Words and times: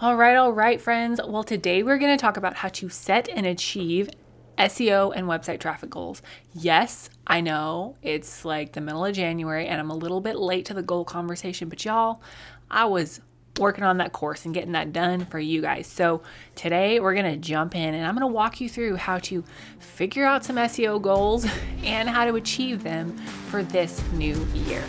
All 0.00 0.14
right, 0.14 0.36
all 0.36 0.52
right, 0.52 0.80
friends. 0.80 1.20
Well, 1.26 1.42
today 1.42 1.82
we're 1.82 1.98
going 1.98 2.16
to 2.16 2.20
talk 2.20 2.36
about 2.36 2.54
how 2.54 2.68
to 2.68 2.88
set 2.88 3.28
and 3.28 3.44
achieve 3.44 4.08
SEO 4.56 5.12
and 5.12 5.26
website 5.26 5.58
traffic 5.58 5.90
goals. 5.90 6.22
Yes, 6.54 7.10
I 7.26 7.40
know 7.40 7.96
it's 8.00 8.44
like 8.44 8.74
the 8.74 8.80
middle 8.80 9.04
of 9.04 9.12
January 9.12 9.66
and 9.66 9.80
I'm 9.80 9.90
a 9.90 9.96
little 9.96 10.20
bit 10.20 10.36
late 10.36 10.66
to 10.66 10.74
the 10.74 10.84
goal 10.84 11.04
conversation, 11.04 11.68
but 11.68 11.84
y'all, 11.84 12.22
I 12.70 12.84
was 12.84 13.20
working 13.58 13.82
on 13.82 13.96
that 13.96 14.12
course 14.12 14.44
and 14.44 14.54
getting 14.54 14.70
that 14.70 14.92
done 14.92 15.24
for 15.24 15.40
you 15.40 15.60
guys. 15.62 15.88
So 15.88 16.22
today 16.54 17.00
we're 17.00 17.14
going 17.14 17.32
to 17.32 17.36
jump 17.36 17.74
in 17.74 17.92
and 17.94 18.06
I'm 18.06 18.14
going 18.14 18.20
to 18.20 18.32
walk 18.32 18.60
you 18.60 18.68
through 18.68 18.94
how 18.94 19.18
to 19.18 19.42
figure 19.80 20.24
out 20.24 20.44
some 20.44 20.54
SEO 20.54 21.02
goals 21.02 21.44
and 21.82 22.08
how 22.08 22.24
to 22.24 22.36
achieve 22.36 22.84
them 22.84 23.16
for 23.50 23.64
this 23.64 24.00
new 24.12 24.36
year. 24.54 24.84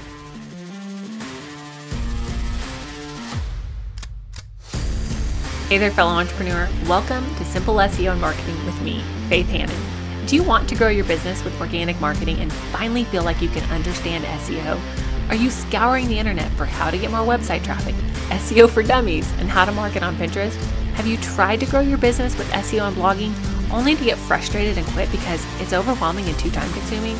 Hey 5.69 5.77
there, 5.77 5.91
fellow 5.91 6.13
entrepreneur. 6.13 6.67
Welcome 6.87 7.23
to 7.35 7.45
Simple 7.45 7.75
SEO 7.75 8.13
and 8.13 8.19
Marketing 8.19 8.55
with 8.65 8.81
me, 8.81 9.03
Faith 9.27 9.47
Hanan. 9.49 10.25
Do 10.25 10.35
you 10.35 10.41
want 10.41 10.67
to 10.67 10.75
grow 10.75 10.87
your 10.87 11.05
business 11.05 11.43
with 11.43 11.61
organic 11.61 12.01
marketing 12.01 12.39
and 12.39 12.51
finally 12.51 13.03
feel 13.03 13.21
like 13.21 13.39
you 13.39 13.49
can 13.49 13.61
understand 13.69 14.23
SEO? 14.23 14.81
Are 15.29 15.35
you 15.35 15.51
scouring 15.51 16.07
the 16.07 16.17
internet 16.17 16.51
for 16.53 16.65
how 16.65 16.89
to 16.89 16.97
get 16.97 17.11
more 17.11 17.19
website 17.19 17.63
traffic, 17.63 17.93
SEO 18.29 18.67
for 18.67 18.81
dummies, 18.81 19.31
and 19.33 19.47
how 19.47 19.63
to 19.63 19.71
market 19.71 20.01
on 20.01 20.15
Pinterest? 20.15 20.55
Have 20.93 21.05
you 21.05 21.17
tried 21.17 21.59
to 21.59 21.67
grow 21.67 21.81
your 21.81 21.99
business 21.99 22.35
with 22.35 22.49
SEO 22.49 22.87
and 22.87 22.97
blogging 22.97 23.31
only 23.71 23.95
to 23.95 24.03
get 24.03 24.17
frustrated 24.17 24.75
and 24.79 24.87
quit 24.87 25.11
because 25.11 25.45
it's 25.61 25.73
overwhelming 25.73 26.25
and 26.25 26.39
too 26.39 26.49
time 26.49 26.73
consuming? 26.73 27.15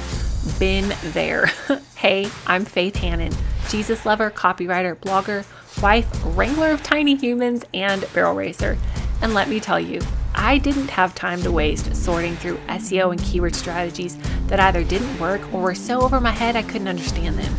Been 0.58 0.92
there. 1.14 1.52
hey, 1.96 2.28
I'm 2.48 2.66
Faith 2.66 2.96
Hanan, 2.96 3.32
Jesus 3.68 4.08
lover, 4.08 4.32
copywriter, 4.32 4.96
blogger 4.96 5.46
wife, 5.82 6.08
wrangler 6.38 6.72
of 6.72 6.84
tiny 6.84 7.16
humans, 7.16 7.64
and 7.74 8.06
barrel 8.14 8.36
racer. 8.36 8.78
And 9.22 9.34
let 9.34 9.50
me 9.50 9.60
tell 9.60 9.80
you, 9.80 10.02
I 10.36 10.58
didn't 10.58 10.90
have 10.92 11.16
time 11.16 11.42
to 11.44 11.52
waste 11.52 11.96
sorting 11.96 12.36
through 12.36 12.58
SEO 12.68 13.12
and 13.12 13.22
keyword 13.22 13.56
strategies 13.56 14.18
that 14.48 14.60
either 14.60 14.84
didn't 14.84 15.20
work 15.20 15.42
or 15.54 15.62
were 15.62 15.76
so 15.76 16.02
over 16.02 16.22
my 16.22 16.32
head 16.32 16.56
I 16.56 16.64
couldn't 16.64 16.88
understand 16.88 17.38
them. 17.38 17.54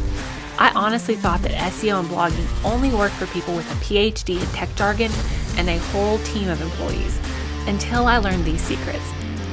I 0.58 0.70
honestly 0.74 1.14
thought 1.14 1.42
that 1.42 1.52
SEO 1.52 2.00
and 2.00 2.08
blogging 2.08 2.46
only 2.64 2.90
worked 2.90 3.14
for 3.14 3.26
people 3.26 3.54
with 3.54 3.70
a 3.70 3.84
PhD 3.84 4.40
in 4.40 4.46
tech 4.48 4.74
jargon 4.76 5.10
and 5.56 5.68
a 5.68 5.78
whole 5.78 6.18
team 6.18 6.48
of 6.48 6.60
employees 6.60 7.18
until 7.66 8.06
I 8.06 8.18
learned 8.18 8.44
these 8.44 8.60
secrets. 8.60 9.12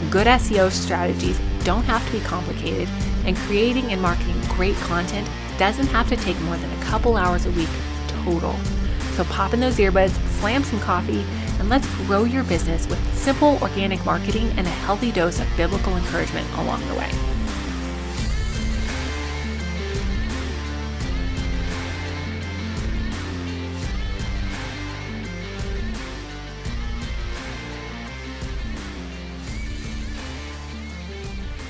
Good 0.10 0.28
SEO 0.28 0.72
strategies 0.72 1.40
don't 1.64 1.84
have 1.84 2.06
to 2.06 2.12
be 2.12 2.20
complicated, 2.22 2.88
and 3.26 3.36
creating 3.36 3.92
and 3.92 4.02
marketing 4.02 4.40
great 4.50 4.76
content 4.76 5.28
doesn't 5.58 5.88
have 5.88 6.08
to 6.10 6.16
take 6.16 6.40
more 6.42 6.58
than 6.58 6.72
a 6.72 6.84
couple 6.84 7.18
hours 7.18 7.46
a 7.46 7.52
week 7.52 7.70
total. 8.28 8.54
So 9.16 9.24
pop 9.26 9.54
in 9.54 9.62
those 9.62 9.78
earbuds, 9.78 10.12
slam 10.40 10.64
some 10.64 10.80
coffee, 10.82 11.26
and 11.60 11.70
let's 11.70 11.88
grow 12.06 12.26
your 12.26 12.44
business 12.44 12.86
with 12.88 13.00
simple 13.18 13.58
organic 13.62 14.04
marketing 14.06 14.52
and 14.58 14.68
a 14.68 14.70
healthy 14.70 15.12
dose 15.12 15.40
of 15.40 15.48
biblical 15.56 15.96
encouragement 15.96 16.46
along 16.58 16.86
the 16.90 16.96
way. 16.96 17.10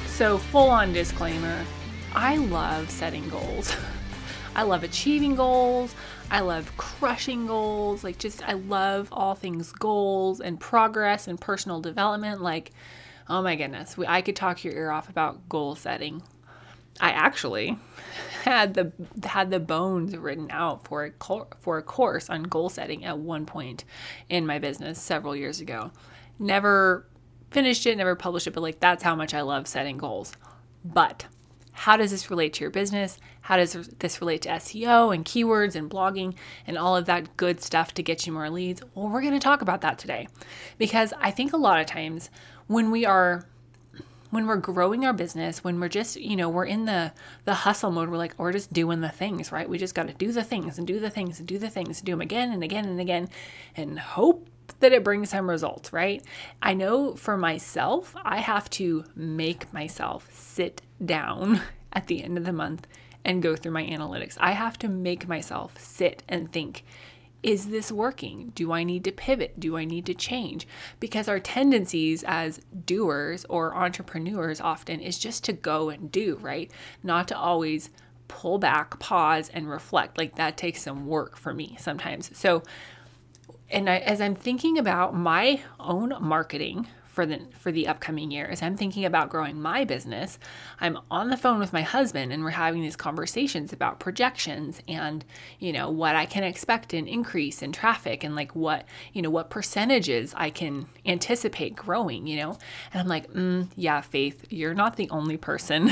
So, 0.08 0.39
full 0.39 0.71
on 0.71 0.94
disclaimer 0.94 1.64
I 2.16 2.38
love 2.38 2.89
setting 2.89 3.30
goals. 3.30 3.71
I 4.58 4.63
love 4.63 4.83
achieving 4.83 5.36
goals. 5.36 5.94
I 6.31 6.39
love 6.39 6.75
crushing 6.77 7.45
goals. 7.45 8.03
Like, 8.03 8.17
just, 8.17 8.44
I 8.44 8.53
love 8.53 9.08
all 9.11 9.36
things 9.36 9.72
goals 9.72 10.41
and 10.41 10.59
progress 10.59 11.27
and 11.27 11.39
personal 11.39 11.80
development. 11.80 12.41
Like, 12.41 12.72
oh 13.30 13.44
my 13.44 13.55
goodness, 13.55 13.95
we, 13.95 14.08
I 14.08 14.23
could 14.23 14.36
talk 14.36 14.64
your 14.64 14.73
ear 14.73 14.89
off 14.89 15.09
about 15.09 15.47
goal 15.47 15.75
setting. 15.75 16.23
I 16.99 17.11
actually 17.11 17.77
had 18.43 18.73
the 18.73 18.92
had 19.27 19.52
the 19.52 19.59
bones 19.59 20.17
written 20.17 20.49
out 20.49 20.87
for 20.87 21.05
a 21.05 21.11
for 21.60 21.77
a 21.77 21.83
course 21.83 22.27
on 22.27 22.42
goal 22.43 22.70
setting 22.70 23.05
at 23.05 23.20
one 23.20 23.45
point 23.45 23.83
in 24.27 24.48
my 24.48 24.58
business 24.58 24.99
several 24.99 25.36
years 25.36 25.61
ago. 25.61 25.92
Never 26.39 27.05
finished 27.52 27.86
it, 27.86 27.95
never 27.95 28.15
published 28.15 28.48
it, 28.48 28.55
but 28.55 28.61
like 28.61 28.80
that's 28.80 29.04
how 29.04 29.15
much 29.15 29.36
I 29.36 29.42
love 29.42 29.67
setting 29.67 29.98
goals. 29.99 30.33
But 30.83 31.27
how 31.73 31.95
does 31.95 32.10
this 32.10 32.31
relate 32.31 32.54
to 32.54 32.61
your 32.61 32.71
business? 32.71 33.20
How 33.47 33.55
does 33.55 33.71
this 33.99 34.19
relate 34.19 34.41
to 34.41 34.49
SEO 34.49 35.15
and 35.15 35.23
keywords 35.23 35.77
and 35.77 35.89
blogging 35.89 36.35
and 36.67 36.77
all 36.77 36.97
of 36.97 37.05
that 37.05 37.37
good 37.37 37.61
stuff 37.61 37.93
to 37.93 38.03
get 38.03 38.27
you 38.27 38.33
more 38.33 38.49
leads? 38.49 38.81
Well, 38.93 39.08
we're 39.08 39.21
going 39.21 39.31
to 39.31 39.39
talk 39.39 39.61
about 39.61 39.80
that 39.81 39.97
today 39.97 40.27
because 40.77 41.13
I 41.17 41.31
think 41.31 41.53
a 41.53 41.57
lot 41.57 41.80
of 41.80 41.86
times 41.86 42.30
when 42.67 42.91
we 42.91 43.05
are 43.05 43.47
when 44.31 44.47
we're 44.47 44.57
growing 44.57 45.05
our 45.05 45.13
business, 45.13 45.63
when 45.63 45.80
we're 45.80 45.87
just, 45.87 46.17
you 46.17 46.36
know, 46.36 46.49
we're 46.49 46.65
in 46.65 46.83
the 46.83 47.13
the 47.45 47.53
hustle 47.53 47.89
mode, 47.89 48.09
we're 48.09 48.17
like, 48.17 48.36
we're 48.37 48.52
just 48.52 48.73
doing 48.73 48.99
the 48.99 49.07
things, 49.07 49.49
right? 49.49 49.69
We 49.69 49.77
just 49.77 49.95
got 49.95 50.09
to 50.09 50.13
do 50.13 50.33
the 50.33 50.43
things 50.43 50.77
and 50.77 50.86
do 50.86 50.99
the 50.99 51.09
things 51.09 51.39
and 51.39 51.47
do 51.47 51.57
the 51.57 51.69
things, 51.69 51.99
and 51.99 52.05
do 52.05 52.11
them 52.11 52.19
again 52.19 52.52
and 52.52 52.65
again 52.65 52.83
and 52.83 52.99
again, 52.99 53.30
and 53.77 53.97
hope 53.97 54.49
that 54.81 54.91
it 54.91 55.05
brings 55.05 55.30
some 55.30 55.49
results, 55.49 55.93
right? 55.93 56.21
I 56.61 56.73
know 56.73 57.15
for 57.15 57.37
myself, 57.37 58.13
I 58.25 58.39
have 58.39 58.69
to 58.71 59.05
make 59.15 59.71
myself 59.71 60.27
sit 60.33 60.81
down 61.05 61.61
at 61.93 62.07
the 62.07 62.21
end 62.25 62.37
of 62.37 62.43
the 62.43 62.52
month 62.52 62.86
and 63.27 63.43
go 63.43 63.55
through 63.55 63.73
my 63.73 63.86
analytics. 63.86 64.38
I 64.39 64.54
have 64.54 64.80
to 64.80 64.88
make 64.88 65.27
myself 65.27 65.77
sit 65.77 66.23
and 66.30 66.52
think, 66.52 66.86
is 67.43 67.67
this 67.67 67.92
working? 67.92 68.52
Do 68.55 68.71
I 68.71 68.83
need 68.83 69.04
to 69.04 69.11
pivot? 69.11 69.60
Do 69.60 69.77
I 69.77 69.86
need 69.86 70.05
to 70.08 70.15
change? 70.15 70.67
Because 70.99 71.27
our 71.27 71.39
tendencies 71.39 72.23
as 72.26 72.61
doers 72.86 73.45
or 73.49 73.76
entrepreneurs 73.76 74.60
often 74.60 75.02
is 75.02 75.20
just 75.20 75.43
to 75.43 75.54
go 75.54 75.89
and 75.89 76.11
do, 76.11 76.39
right? 76.42 76.71
Not 77.04 77.27
to 77.27 77.37
always 77.37 77.92
pull 78.27 78.58
back, 78.58 78.98
pause, 78.99 79.49
and 79.49 79.70
reflect. 79.70 80.17
Like 80.17 80.36
that 80.36 80.58
takes 80.58 80.82
some 80.82 81.05
work 81.05 81.37
for 81.37 81.54
me 81.54 81.76
sometimes. 81.80 82.36
So, 82.36 82.64
and 83.70 83.89
I, 83.89 83.98
as 83.98 84.21
I'm 84.21 84.36
thinking 84.36 84.77
about 84.77 85.14
my 85.14 85.61
own 85.80 86.14
marketing 86.21 86.87
for 87.17 87.26
the 87.26 87.42
for 87.58 87.72
the 87.72 87.88
upcoming 87.88 88.30
year 88.30 88.45
as 88.45 88.61
I'm 88.61 88.78
thinking 88.78 89.04
about 89.04 89.32
growing 89.32 89.60
my 89.60 89.86
business, 89.86 90.38
I'm 90.80 91.00
on 91.10 91.32
the 91.32 91.36
phone 91.36 91.58
with 91.58 91.73
my 91.73 91.82
husband 91.82 92.32
and 92.32 92.44
we're 92.44 92.52
having 92.52 92.83
these 92.83 92.95
conversations 92.95 93.73
about 93.73 94.00
projections 94.00 94.83
and, 94.88 95.26
you 95.58 95.73
know, 95.73 95.89
what 95.89 96.16
I 96.16 96.28
can 96.28 96.44
expect 96.44 96.94
in 96.94 97.08
increase 97.08 97.64
in 97.64 97.72
traffic 97.72 98.23
and 98.23 98.36
like 98.36 98.55
what, 98.55 98.86
you 99.14 99.23
know, 99.23 99.32
what 99.32 99.50
percentages 99.50 100.32
I 100.38 100.52
can 100.52 100.86
anticipate 101.08 101.76
growing, 101.76 102.28
you 102.28 102.38
know. 102.38 102.55
And 102.94 103.02
I'm 103.02 103.08
like, 103.08 103.34
mm, 103.34 103.67
yeah, 103.76 104.02
Faith, 104.02 104.45
you're 104.52 104.76
not 104.76 104.95
the 104.95 105.10
only 105.10 105.38
person 105.38 105.92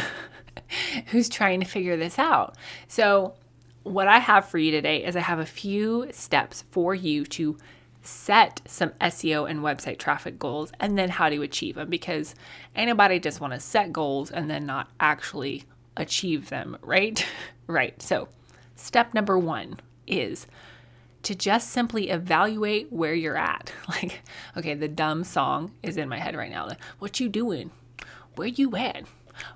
who's 1.08 1.28
trying 1.28 1.60
to 1.60 1.66
figure 1.66 1.98
this 1.98 2.20
out. 2.20 2.56
So, 2.88 3.34
what 3.82 4.08
I 4.08 4.20
have 4.20 4.46
for 4.46 4.60
you 4.60 4.70
today 4.70 5.04
is 5.04 5.16
I 5.16 5.22
have 5.22 5.40
a 5.40 5.46
few 5.46 6.08
steps 6.12 6.66
for 6.70 6.94
you 6.94 7.26
to 7.26 7.58
set 8.06 8.62
some 8.66 8.92
SEO 9.02 9.50
and 9.50 9.62
website 9.62 9.98
traffic 9.98 10.38
goals 10.38 10.72
and 10.80 10.98
then 10.98 11.10
how 11.10 11.30
to 11.30 11.42
achieve 11.42 11.76
them 11.76 11.90
because 11.90 12.36
anybody 12.76 13.20
just 13.20 13.42
want 13.42 13.54
to 13.54 13.60
set 13.60 13.92
goals 13.92 14.32
and 14.32 14.50
then 14.50 14.66
not 14.66 14.90
actually 15.00 15.64
achieve 15.98 16.50
them, 16.50 16.78
right? 16.82 17.26
right. 17.68 18.00
So, 18.02 18.28
step 18.76 19.14
number 19.14 19.38
1 19.38 19.80
is 20.08 20.48
to 21.24 21.34
just 21.34 21.70
simply 21.72 22.10
evaluate 22.10 22.92
where 22.92 23.16
you're 23.16 23.38
at. 23.38 23.72
Like, 23.88 24.22
okay, 24.58 24.74
the 24.74 24.88
dumb 24.88 25.24
song 25.24 25.72
is 25.82 25.98
in 25.98 26.10
my 26.10 26.20
head 26.20 26.36
right 26.36 26.52
now. 26.52 26.68
Like, 26.68 26.84
what 27.00 27.20
you 27.20 27.30
doing? 27.30 27.72
Where 28.36 28.48
you 28.48 28.76
at? 28.76 29.06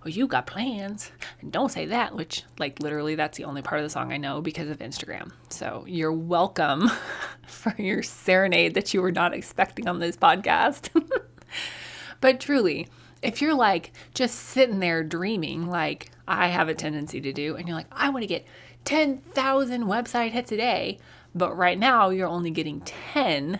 Oh, 0.06 0.09
you 0.09 0.28
got 0.28 0.47
plans. 0.47 1.12
And 1.41 1.51
don't 1.51 1.72
say 1.72 1.85
that, 1.88 2.16
which, 2.16 2.44
like, 2.57 2.79
literally, 2.79 3.16
that's 3.16 3.38
the 3.38 3.45
only 3.45 3.62
part 3.62 3.79
of 3.79 3.85
the 3.85 3.90
song 3.90 4.12
I 4.12 4.17
know 4.17 4.41
because 4.41 4.69
of 4.69 4.79
Instagram. 4.79 5.31
So 5.50 5.84
you're 5.88 6.13
welcome 6.13 6.90
for 7.47 7.73
your 7.78 8.03
serenade 8.03 8.73
that 8.73 8.94
you 8.94 9.01
were 9.01 9.12
not 9.12 9.34
expecting 9.34 9.88
on 9.88 10.00
this 10.00 10.18
podcast. 10.18 10.89
but 12.21 12.39
truly, 12.39 12.88
if 13.21 13.42
you're 13.42 13.56
like 13.56 13.92
just 14.13 14.36
sitting 14.36 14.80
there 14.80 15.03
dreaming, 15.03 15.68
like 15.68 16.12
I 16.27 16.48
have 16.48 16.69
a 16.69 16.74
tendency 16.74 17.21
to 17.21 17.33
do, 17.33 17.56
and 17.56 17.68
you're 17.68 17.77
like, 17.77 17.88
I 17.92 18.09
want 18.09 18.24
to 18.24 18.27
get 18.27 18.48
10,000 18.86 19.83
website 19.83 20.31
hits 20.31 20.51
a 20.51 20.57
day, 20.57 21.00
but 21.36 21.56
right 21.56 21.77
now 21.77 22.09
you're 22.09 22.27
only 22.27 22.51
getting 22.51 22.81
10, 22.81 23.59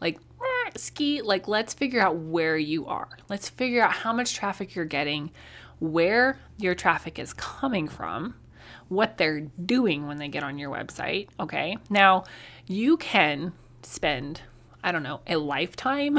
like 0.00 0.18
ski, 0.78 1.22
like 1.22 1.48
let's 1.48 1.74
figure 1.74 2.00
out 2.00 2.16
where 2.16 2.56
you 2.56 2.86
are. 2.86 3.08
Let's 3.28 3.48
figure 3.48 3.82
out 3.82 3.92
how 3.92 4.12
much 4.12 4.34
traffic 4.34 4.74
you're 4.74 4.84
getting, 4.84 5.30
where 5.78 6.38
your 6.56 6.74
traffic 6.74 7.18
is 7.18 7.32
coming 7.32 7.88
from, 7.88 8.34
what 8.88 9.18
they're 9.18 9.40
doing 9.64 10.06
when 10.06 10.18
they 10.18 10.28
get 10.28 10.42
on 10.42 10.58
your 10.58 10.70
website. 10.70 11.28
Okay. 11.38 11.76
Now, 11.90 12.24
you 12.66 12.96
can 12.96 13.52
spend, 13.82 14.42
I 14.82 14.92
don't 14.92 15.02
know, 15.02 15.20
a 15.26 15.36
lifetime 15.36 16.18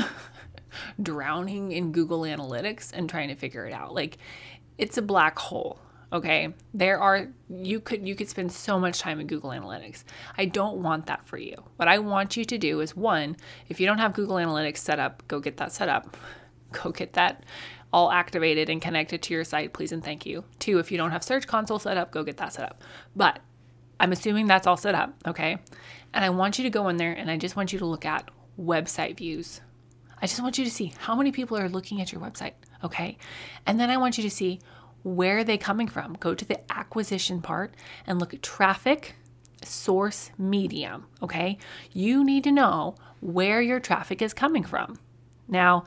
drowning 1.01 1.71
in 1.71 1.91
Google 1.91 2.21
Analytics 2.21 2.91
and 2.93 3.09
trying 3.09 3.29
to 3.29 3.35
figure 3.35 3.65
it 3.65 3.73
out. 3.73 3.93
Like, 3.93 4.17
it's 4.77 4.97
a 4.97 5.01
black 5.01 5.37
hole. 5.37 5.79
Okay? 6.11 6.53
There 6.73 6.99
are 6.99 7.27
you 7.49 7.79
could 7.79 8.07
you 8.07 8.15
could 8.15 8.29
spend 8.29 8.51
so 8.51 8.79
much 8.79 8.99
time 8.99 9.19
in 9.19 9.27
Google 9.27 9.51
Analytics. 9.51 10.03
I 10.37 10.45
don't 10.45 10.81
want 10.81 11.05
that 11.07 11.27
for 11.27 11.37
you. 11.37 11.55
What 11.75 11.87
I 11.87 11.99
want 11.99 12.35
you 12.35 12.45
to 12.45 12.57
do 12.57 12.79
is 12.79 12.95
one, 12.95 13.37
if 13.67 13.79
you 13.79 13.85
don't 13.85 13.99
have 13.99 14.13
Google 14.13 14.37
Analytics 14.37 14.77
set 14.77 14.99
up, 14.99 15.23
go 15.27 15.39
get 15.39 15.57
that 15.57 15.71
set 15.71 15.89
up. 15.89 16.17
Go 16.71 16.91
get 16.91 17.13
that 17.13 17.45
all 17.91 18.11
activated 18.11 18.69
and 18.69 18.79
connected 18.79 19.23
to 19.23 19.33
your 19.33 19.43
site, 19.43 19.73
please 19.73 19.91
and 19.91 20.03
thank 20.03 20.23
you. 20.25 20.43
Two, 20.59 20.77
if 20.77 20.91
you 20.91 20.99
don't 20.99 21.09
have 21.09 21.23
Search 21.23 21.47
Console 21.47 21.79
set 21.79 21.97
up, 21.97 22.11
go 22.11 22.23
get 22.23 22.37
that 22.37 22.53
set 22.53 22.65
up. 22.65 22.83
But 23.15 23.39
I'm 23.99 24.11
assuming 24.11 24.47
that's 24.47 24.67
all 24.67 24.77
set 24.77 24.95
up, 24.95 25.13
okay? 25.27 25.57
And 26.13 26.23
I 26.23 26.29
want 26.29 26.57
you 26.57 26.63
to 26.63 26.69
go 26.69 26.87
in 26.89 26.97
there 26.97 27.11
and 27.11 27.29
I 27.29 27.37
just 27.37 27.55
want 27.55 27.73
you 27.73 27.79
to 27.79 27.85
look 27.85 28.05
at 28.05 28.29
website 28.59 29.17
views. 29.17 29.61
I 30.21 30.27
just 30.27 30.41
want 30.41 30.57
you 30.57 30.65
to 30.65 30.71
see 30.71 30.93
how 30.97 31.15
many 31.15 31.31
people 31.31 31.57
are 31.57 31.69
looking 31.69 32.01
at 32.01 32.11
your 32.11 32.21
website, 32.21 32.53
okay? 32.83 33.17
And 33.65 33.79
then 33.79 33.89
I 33.89 33.97
want 33.97 34.17
you 34.17 34.23
to 34.23 34.29
see 34.29 34.59
where 35.03 35.39
are 35.39 35.43
they 35.43 35.57
coming 35.57 35.87
from. 35.87 36.13
Go 36.19 36.33
to 36.33 36.45
the 36.45 36.59
acquisition 36.71 37.41
part 37.41 37.73
and 38.05 38.19
look 38.19 38.33
at 38.33 38.43
traffic, 38.43 39.15
source, 39.63 40.31
medium, 40.37 41.05
okay? 41.21 41.57
You 41.91 42.23
need 42.23 42.43
to 42.45 42.51
know 42.51 42.95
where 43.21 43.61
your 43.61 43.79
traffic 43.79 44.21
is 44.21 44.33
coming 44.33 44.63
from. 44.63 44.99
Now, 45.47 45.85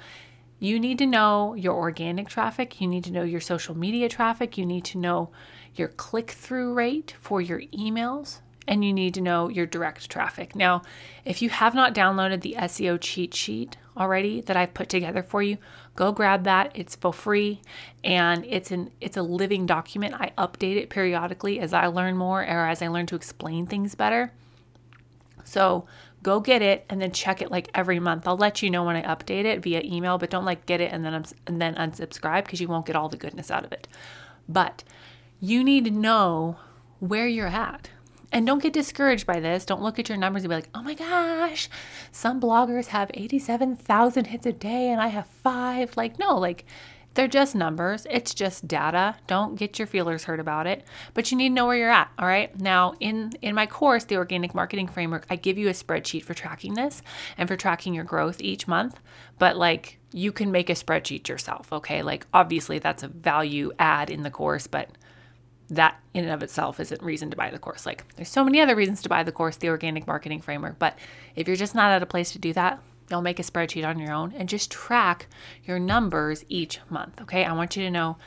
you 0.58 0.78
need 0.78 0.98
to 0.98 1.06
know 1.06 1.54
your 1.54 1.74
organic 1.74 2.28
traffic, 2.28 2.80
you 2.80 2.86
need 2.86 3.04
to 3.04 3.12
know 3.12 3.24
your 3.24 3.40
social 3.40 3.76
media 3.76 4.08
traffic, 4.08 4.56
you 4.56 4.64
need 4.64 4.84
to 4.86 4.98
know 4.98 5.30
your 5.74 5.88
click 5.88 6.30
through 6.30 6.74
rate 6.74 7.16
for 7.20 7.40
your 7.40 7.60
emails, 7.72 8.40
and 8.66 8.84
you 8.84 8.92
need 8.92 9.14
to 9.14 9.20
know 9.20 9.48
your 9.48 9.66
direct 9.66 10.10
traffic. 10.10 10.54
Now, 10.54 10.82
if 11.24 11.42
you 11.42 11.50
have 11.50 11.74
not 11.74 11.94
downloaded 11.94 12.42
the 12.42 12.56
SEO 12.58 12.98
cheat 13.00 13.34
sheet 13.34 13.76
already 13.96 14.40
that 14.42 14.56
I've 14.56 14.74
put 14.74 14.88
together 14.88 15.22
for 15.22 15.42
you, 15.42 15.58
go 15.96 16.12
grab 16.12 16.44
that. 16.44 16.72
It's 16.74 16.96
for 16.96 17.12
free 17.12 17.60
and 18.04 18.44
it's 18.46 18.70
an 18.70 18.90
it's 19.00 19.16
a 19.16 19.22
living 19.22 19.66
document. 19.66 20.14
I 20.14 20.32
update 20.38 20.76
it 20.76 20.90
periodically 20.90 21.60
as 21.60 21.72
I 21.72 21.86
learn 21.86 22.16
more 22.16 22.40
or 22.40 22.66
as 22.66 22.82
I 22.82 22.88
learn 22.88 23.06
to 23.06 23.16
explain 23.16 23.66
things 23.66 23.94
better. 23.94 24.32
So, 25.44 25.86
go 26.22 26.38
get 26.38 26.62
it 26.62 26.84
and 26.88 27.02
then 27.02 27.10
check 27.10 27.42
it 27.42 27.50
like 27.50 27.68
every 27.74 27.98
month. 27.98 28.28
I'll 28.28 28.36
let 28.36 28.62
you 28.62 28.70
know 28.70 28.84
when 28.84 28.96
I 28.96 29.02
update 29.02 29.44
it 29.44 29.60
via 29.62 29.82
email, 29.84 30.18
but 30.18 30.30
don't 30.30 30.44
like 30.44 30.66
get 30.66 30.80
it 30.80 30.92
and 30.92 31.04
then 31.04 31.24
and 31.46 31.60
then 31.60 31.74
unsubscribe 31.74 32.44
because 32.44 32.60
you 32.60 32.68
won't 32.68 32.86
get 32.86 32.96
all 32.96 33.08
the 33.08 33.16
goodness 33.16 33.50
out 33.50 33.64
of 33.64 33.72
it. 33.72 33.88
But 34.48 34.84
you 35.40 35.64
need 35.64 35.84
to 35.86 35.90
know 35.90 36.58
where 37.00 37.26
you're 37.26 37.48
at. 37.48 37.90
And 38.32 38.46
don't 38.46 38.62
get 38.62 38.72
discouraged 38.72 39.26
by 39.26 39.40
this. 39.40 39.66
Don't 39.66 39.82
look 39.82 39.98
at 39.98 40.08
your 40.08 40.18
numbers 40.18 40.42
and 40.42 40.48
be 40.48 40.56
like, 40.56 40.70
oh 40.74 40.82
my 40.82 40.94
gosh, 40.94 41.68
some 42.10 42.40
bloggers 42.40 42.86
have 42.88 43.10
87,000 43.12 44.26
hits 44.26 44.46
a 44.46 44.52
day 44.52 44.88
and 44.88 45.00
I 45.00 45.08
have 45.08 45.26
five. 45.26 45.96
Like, 45.96 46.18
no, 46.18 46.38
like 46.38 46.64
they're 47.14 47.28
just 47.28 47.54
numbers. 47.54 48.06
It's 48.08 48.32
just 48.32 48.66
data. 48.66 49.16
Don't 49.26 49.56
get 49.56 49.78
your 49.78 49.86
feelers 49.86 50.24
hurt 50.24 50.40
about 50.40 50.66
it. 50.66 50.84
But 51.12 51.30
you 51.30 51.36
need 51.36 51.50
to 51.50 51.54
know 51.54 51.66
where 51.66 51.76
you're 51.76 51.90
at. 51.90 52.10
All 52.18 52.26
right. 52.26 52.58
Now, 52.58 52.94
in 53.00 53.32
in 53.42 53.54
my 53.54 53.66
course, 53.66 54.04
the 54.04 54.16
Organic 54.16 54.54
Marketing 54.54 54.88
Framework, 54.88 55.26
I 55.28 55.36
give 55.36 55.58
you 55.58 55.68
a 55.68 55.72
spreadsheet 55.72 56.24
for 56.24 56.34
tracking 56.34 56.74
this 56.74 57.02
and 57.36 57.48
for 57.48 57.56
tracking 57.56 57.92
your 57.92 58.04
growth 58.04 58.40
each 58.40 58.66
month. 58.66 58.98
But 59.38 59.56
like 59.56 59.98
you 60.12 60.32
can 60.32 60.50
make 60.50 60.70
a 60.70 60.74
spreadsheet 60.74 61.28
yourself. 61.28 61.72
Okay. 61.72 62.02
Like 62.02 62.26
obviously 62.32 62.78
that's 62.78 63.02
a 63.02 63.08
value 63.08 63.72
add 63.78 64.08
in 64.08 64.22
the 64.22 64.30
course, 64.30 64.66
but 64.66 64.88
that 65.72 65.98
in 66.12 66.24
and 66.24 66.32
of 66.32 66.42
itself 66.42 66.78
isn't 66.78 67.02
reason 67.02 67.30
to 67.30 67.36
buy 67.36 67.50
the 67.50 67.58
course. 67.58 67.86
Like 67.86 68.04
there's 68.16 68.28
so 68.28 68.44
many 68.44 68.60
other 68.60 68.76
reasons 68.76 69.02
to 69.02 69.08
buy 69.08 69.22
the 69.22 69.32
course, 69.32 69.56
the 69.56 69.70
organic 69.70 70.06
marketing 70.06 70.40
framework. 70.40 70.78
But 70.78 70.98
if 71.34 71.46
you're 71.46 71.56
just 71.56 71.74
not 71.74 71.90
at 71.90 72.02
a 72.02 72.06
place 72.06 72.32
to 72.32 72.38
do 72.38 72.52
that, 72.52 72.80
you'll 73.10 73.22
make 73.22 73.38
a 73.38 73.42
spreadsheet 73.42 73.86
on 73.86 73.98
your 73.98 74.12
own 74.12 74.32
and 74.36 74.48
just 74.48 74.70
track 74.70 75.26
your 75.64 75.78
numbers 75.78 76.44
each 76.48 76.78
month. 76.90 77.20
Okay. 77.22 77.44
I 77.44 77.52
want 77.52 77.76
you 77.76 77.82
to 77.84 77.90
know 77.90 78.18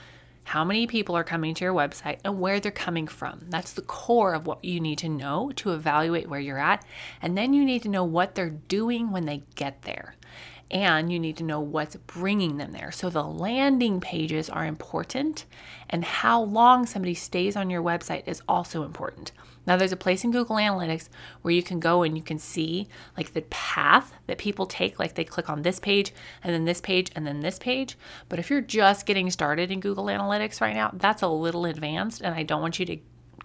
how 0.43 0.63
many 0.63 0.85
people 0.85 1.15
are 1.15 1.23
coming 1.23 1.55
to 1.55 1.63
your 1.63 1.73
website 1.73 2.19
and 2.23 2.39
where 2.39 2.59
they're 2.59 2.71
coming 2.71 3.07
from. 3.07 3.41
That's 3.49 3.73
the 3.73 3.81
core 3.81 4.33
of 4.33 4.45
what 4.45 4.63
you 4.63 4.79
need 4.79 4.99
to 4.99 5.09
know 5.09 5.51
to 5.55 5.73
evaluate 5.73 6.29
where 6.29 6.39
you're 6.39 6.59
at. 6.59 6.85
And 7.21 7.37
then 7.37 7.53
you 7.53 7.63
need 7.65 7.83
to 7.83 7.89
know 7.89 8.03
what 8.03 8.35
they're 8.35 8.51
doing 8.51 9.11
when 9.11 9.25
they 9.25 9.43
get 9.55 9.83
there 9.83 10.15
and 10.75 11.09
you 11.09 11.17
need 11.17 11.37
to 11.37 11.43
know 11.43 11.61
what's 11.61 11.95
bringing 11.95 12.57
them 12.57 12.73
there. 12.73 12.91
So 12.91 13.09
the 13.09 13.23
landing 13.23 14.01
pages 14.01 14.49
are 14.49 14.65
important, 14.65 15.45
and 15.89 16.03
how 16.03 16.41
long 16.41 16.85
somebody 16.85 17.13
stays 17.13 17.55
on 17.55 17.69
your 17.69 17.81
website 17.81 18.27
is 18.27 18.41
also 18.45 18.83
important. 18.83 19.31
Now, 19.65 19.77
there's 19.77 19.93
a 19.93 19.97
place 19.97 20.25
in 20.25 20.31
Google 20.31 20.57
Analytics 20.57 21.07
where 21.41 21.53
you 21.53 21.63
can 21.63 21.79
go 21.79 22.03
and 22.03 22.17
you 22.17 22.21
can 22.21 22.37
see 22.37 22.89
like 23.15 23.31
the 23.31 23.43
path 23.43 24.13
that 24.27 24.37
people 24.37 24.65
take, 24.65 24.99
like 24.99 25.15
they 25.15 25.23
click 25.23 25.49
on 25.49 25.61
this 25.61 25.79
page 25.79 26.13
and 26.43 26.53
then 26.53 26.65
this 26.65 26.81
page 26.81 27.09
and 27.15 27.25
then 27.25 27.39
this 27.39 27.57
page. 27.57 27.97
But 28.27 28.37
if 28.37 28.49
you're 28.49 28.59
just 28.59 29.05
getting 29.05 29.31
started 29.31 29.71
in 29.71 29.79
Google 29.79 30.07
Analytics 30.07 30.59
right 30.59 30.75
now, 30.75 30.91
that's 30.93 31.21
a 31.21 31.29
little 31.29 31.65
advanced, 31.65 32.19
and 32.21 32.35
I 32.35 32.43
don't 32.43 32.61
want 32.61 32.79
you 32.79 32.85
to 32.87 32.97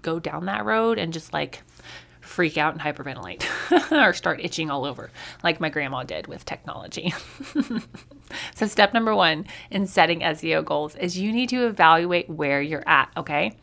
go 0.03 0.19
down 0.19 0.47
that 0.47 0.65
road 0.65 0.99
and 0.99 1.13
just 1.13 1.33
like 1.33 1.63
freak 2.21 2.57
out 2.59 2.73
and 2.73 2.83
hyperventilate 2.83 3.45
or 4.09 4.13
start 4.13 4.41
itching 4.43 4.71
all 4.71 4.85
over, 4.85 5.11
like 5.43 5.61
my 5.61 5.69
grandma 5.69 6.03
did 6.03 6.27
with 6.27 6.45
technology. 6.45 7.13
so, 8.55 8.67
step 8.67 8.95
number 8.95 9.15
one 9.15 9.47
in 9.71 9.87
setting 9.87 10.21
SEO 10.21 10.65
goals 10.65 10.95
is 10.97 11.19
you 11.19 11.33
need 11.33 11.49
to 11.49 11.67
evaluate 11.67 12.29
where 12.29 12.63
you're 12.63 12.89
at, 12.89 13.11
okay? 13.17 13.57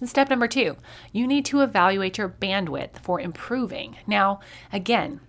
And 0.00 0.08
step 0.08 0.30
number 0.30 0.48
two, 0.48 0.76
you 1.12 1.26
need 1.26 1.44
to 1.46 1.60
evaluate 1.60 2.18
your 2.18 2.28
bandwidth 2.28 3.00
for 3.00 3.20
improving. 3.20 3.96
Now, 4.06 4.40
again, 4.72 5.20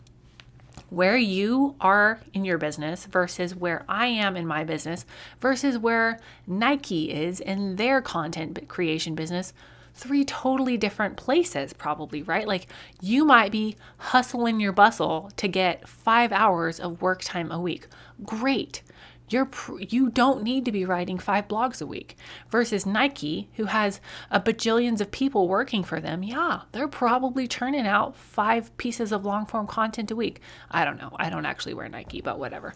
where 0.89 1.17
you 1.17 1.75
are 1.81 2.19
in 2.33 2.45
your 2.45 2.57
business 2.57 3.05
versus 3.05 3.55
where 3.55 3.83
I 3.89 4.07
am 4.07 4.37
in 4.37 4.45
my 4.45 4.63
business 4.63 5.05
versus 5.41 5.77
where 5.77 6.19
Nike 6.45 7.11
is 7.11 7.39
in 7.39 7.75
their 7.75 8.01
content 8.01 8.67
creation 8.67 9.15
business 9.15 9.53
three 9.95 10.25
totally 10.25 10.77
different 10.77 11.15
places, 11.15 11.73
probably, 11.73 12.21
right? 12.21 12.47
Like 12.47 12.67
you 13.01 13.25
might 13.25 13.51
be 13.51 13.77
hustling 13.97 14.59
your 14.59 14.73
bustle 14.73 15.31
to 15.37 15.47
get 15.47 15.87
five 15.87 16.31
hours 16.31 16.79
of 16.79 17.01
work 17.01 17.21
time 17.23 17.51
a 17.51 17.59
week. 17.59 17.87
Great. 18.23 18.83
You're 19.27 19.49
you 19.79 20.09
don't 20.09 20.43
need 20.43 20.65
to 20.65 20.71
be 20.71 20.85
writing 20.85 21.17
five 21.17 21.47
blogs 21.47 21.81
a 21.81 21.87
week 21.87 22.15
versus 22.51 22.85
Nike, 22.85 23.49
who 23.55 23.65
has 23.65 23.99
a 24.29 24.39
bajillions 24.39 25.01
of 25.01 25.09
people 25.09 25.47
working 25.47 25.83
for 25.83 25.99
them. 25.99 26.21
Yeah, 26.21 26.61
they're 26.73 26.87
probably 26.87 27.47
churning 27.47 27.87
out 27.87 28.15
five 28.15 28.75
pieces 28.77 29.11
of 29.11 29.25
long 29.25 29.47
form 29.47 29.65
content 29.65 30.11
a 30.11 30.15
week. 30.15 30.41
I 30.69 30.85
don't 30.85 30.97
know. 30.97 31.11
I 31.15 31.31
don't 31.31 31.47
actually 31.47 31.73
wear 31.73 31.89
Nike, 31.89 32.21
but 32.21 32.37
whatever 32.37 32.75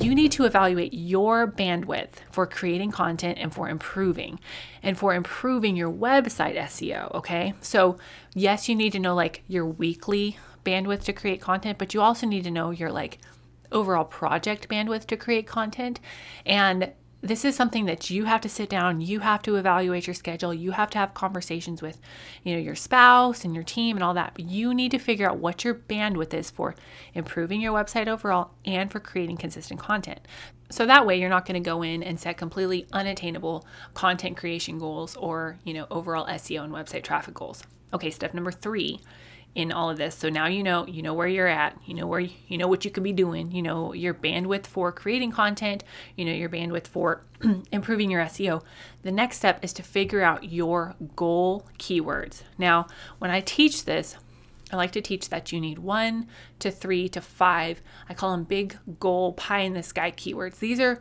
you 0.00 0.14
need 0.14 0.32
to 0.32 0.44
evaluate 0.44 0.92
your 0.94 1.46
bandwidth 1.50 2.10
for 2.30 2.46
creating 2.46 2.90
content 2.90 3.38
and 3.40 3.52
for 3.52 3.68
improving 3.68 4.40
and 4.82 4.98
for 4.98 5.14
improving 5.14 5.76
your 5.76 5.90
website 5.90 6.56
SEO. 6.56 7.14
Okay. 7.14 7.54
So, 7.60 7.98
yes, 8.34 8.68
you 8.68 8.74
need 8.74 8.92
to 8.92 8.98
know 8.98 9.14
like 9.14 9.42
your 9.46 9.66
weekly 9.66 10.38
bandwidth 10.64 11.04
to 11.04 11.12
create 11.12 11.40
content, 11.40 11.78
but 11.78 11.94
you 11.94 12.00
also 12.00 12.26
need 12.26 12.44
to 12.44 12.50
know 12.50 12.70
your 12.70 12.90
like 12.90 13.18
overall 13.72 14.04
project 14.04 14.68
bandwidth 14.68 15.06
to 15.06 15.16
create 15.16 15.46
content. 15.46 16.00
And 16.44 16.92
this 17.22 17.44
is 17.44 17.56
something 17.56 17.86
that 17.86 18.10
you 18.10 18.24
have 18.24 18.40
to 18.40 18.48
sit 18.48 18.68
down 18.68 19.00
you 19.00 19.20
have 19.20 19.42
to 19.42 19.56
evaluate 19.56 20.06
your 20.06 20.14
schedule 20.14 20.52
you 20.52 20.72
have 20.72 20.90
to 20.90 20.98
have 20.98 21.14
conversations 21.14 21.82
with 21.82 21.98
you 22.44 22.54
know 22.54 22.60
your 22.60 22.74
spouse 22.74 23.44
and 23.44 23.54
your 23.54 23.64
team 23.64 23.96
and 23.96 24.04
all 24.04 24.14
that. 24.14 24.32
But 24.34 24.46
you 24.46 24.74
need 24.74 24.90
to 24.92 24.98
figure 24.98 25.28
out 25.28 25.38
what 25.38 25.64
your 25.64 25.74
bandwidth 25.74 26.34
is 26.34 26.50
for 26.50 26.74
improving 27.14 27.60
your 27.60 27.72
website 27.72 28.08
overall 28.08 28.50
and 28.64 28.90
for 28.90 29.00
creating 29.00 29.36
consistent 29.36 29.80
content. 29.80 30.20
So 30.70 30.84
that 30.86 31.06
way 31.06 31.18
you're 31.18 31.30
not 31.30 31.46
going 31.46 31.62
to 31.62 31.68
go 31.68 31.82
in 31.82 32.02
and 32.02 32.18
set 32.18 32.36
completely 32.36 32.86
unattainable 32.92 33.66
content 33.94 34.36
creation 34.36 34.78
goals 34.78 35.16
or 35.16 35.58
you 35.64 35.74
know 35.74 35.86
overall 35.90 36.26
seo 36.26 36.64
and 36.64 36.72
website 36.72 37.02
traffic 37.02 37.34
goals. 37.34 37.62
Okay 37.92 38.10
step 38.10 38.34
number 38.34 38.52
three 38.52 39.00
in 39.56 39.72
all 39.72 39.88
of 39.88 39.96
this. 39.96 40.14
So 40.14 40.28
now 40.28 40.46
you 40.46 40.62
know, 40.62 40.86
you 40.86 41.02
know 41.02 41.14
where 41.14 41.26
you're 41.26 41.46
at, 41.46 41.76
you 41.86 41.94
know 41.94 42.06
where 42.06 42.20
you, 42.20 42.30
you 42.46 42.58
know 42.58 42.68
what 42.68 42.84
you 42.84 42.90
could 42.90 43.02
be 43.02 43.12
doing, 43.12 43.50
you 43.50 43.62
know 43.62 43.94
your 43.94 44.12
bandwidth 44.12 44.66
for 44.66 44.92
creating 44.92 45.32
content, 45.32 45.82
you 46.14 46.26
know 46.26 46.32
your 46.32 46.50
bandwidth 46.50 46.86
for 46.86 47.22
improving 47.72 48.10
your 48.10 48.22
SEO. 48.26 48.62
The 49.02 49.10
next 49.10 49.38
step 49.38 49.64
is 49.64 49.72
to 49.72 49.82
figure 49.82 50.22
out 50.22 50.52
your 50.52 50.94
goal 51.16 51.66
keywords. 51.78 52.42
Now, 52.58 52.86
when 53.18 53.30
I 53.30 53.40
teach 53.40 53.86
this, 53.86 54.18
I 54.70 54.76
like 54.76 54.92
to 54.92 55.00
teach 55.00 55.30
that 55.30 55.52
you 55.52 55.60
need 55.60 55.78
one 55.78 56.28
to 56.58 56.70
three 56.70 57.08
to 57.08 57.22
five. 57.22 57.80
I 58.10 58.14
call 58.14 58.32
them 58.32 58.44
big 58.44 58.76
goal 59.00 59.32
pie 59.32 59.60
in 59.60 59.72
the 59.72 59.82
sky 59.82 60.10
keywords. 60.10 60.58
These 60.58 60.80
are 60.80 61.00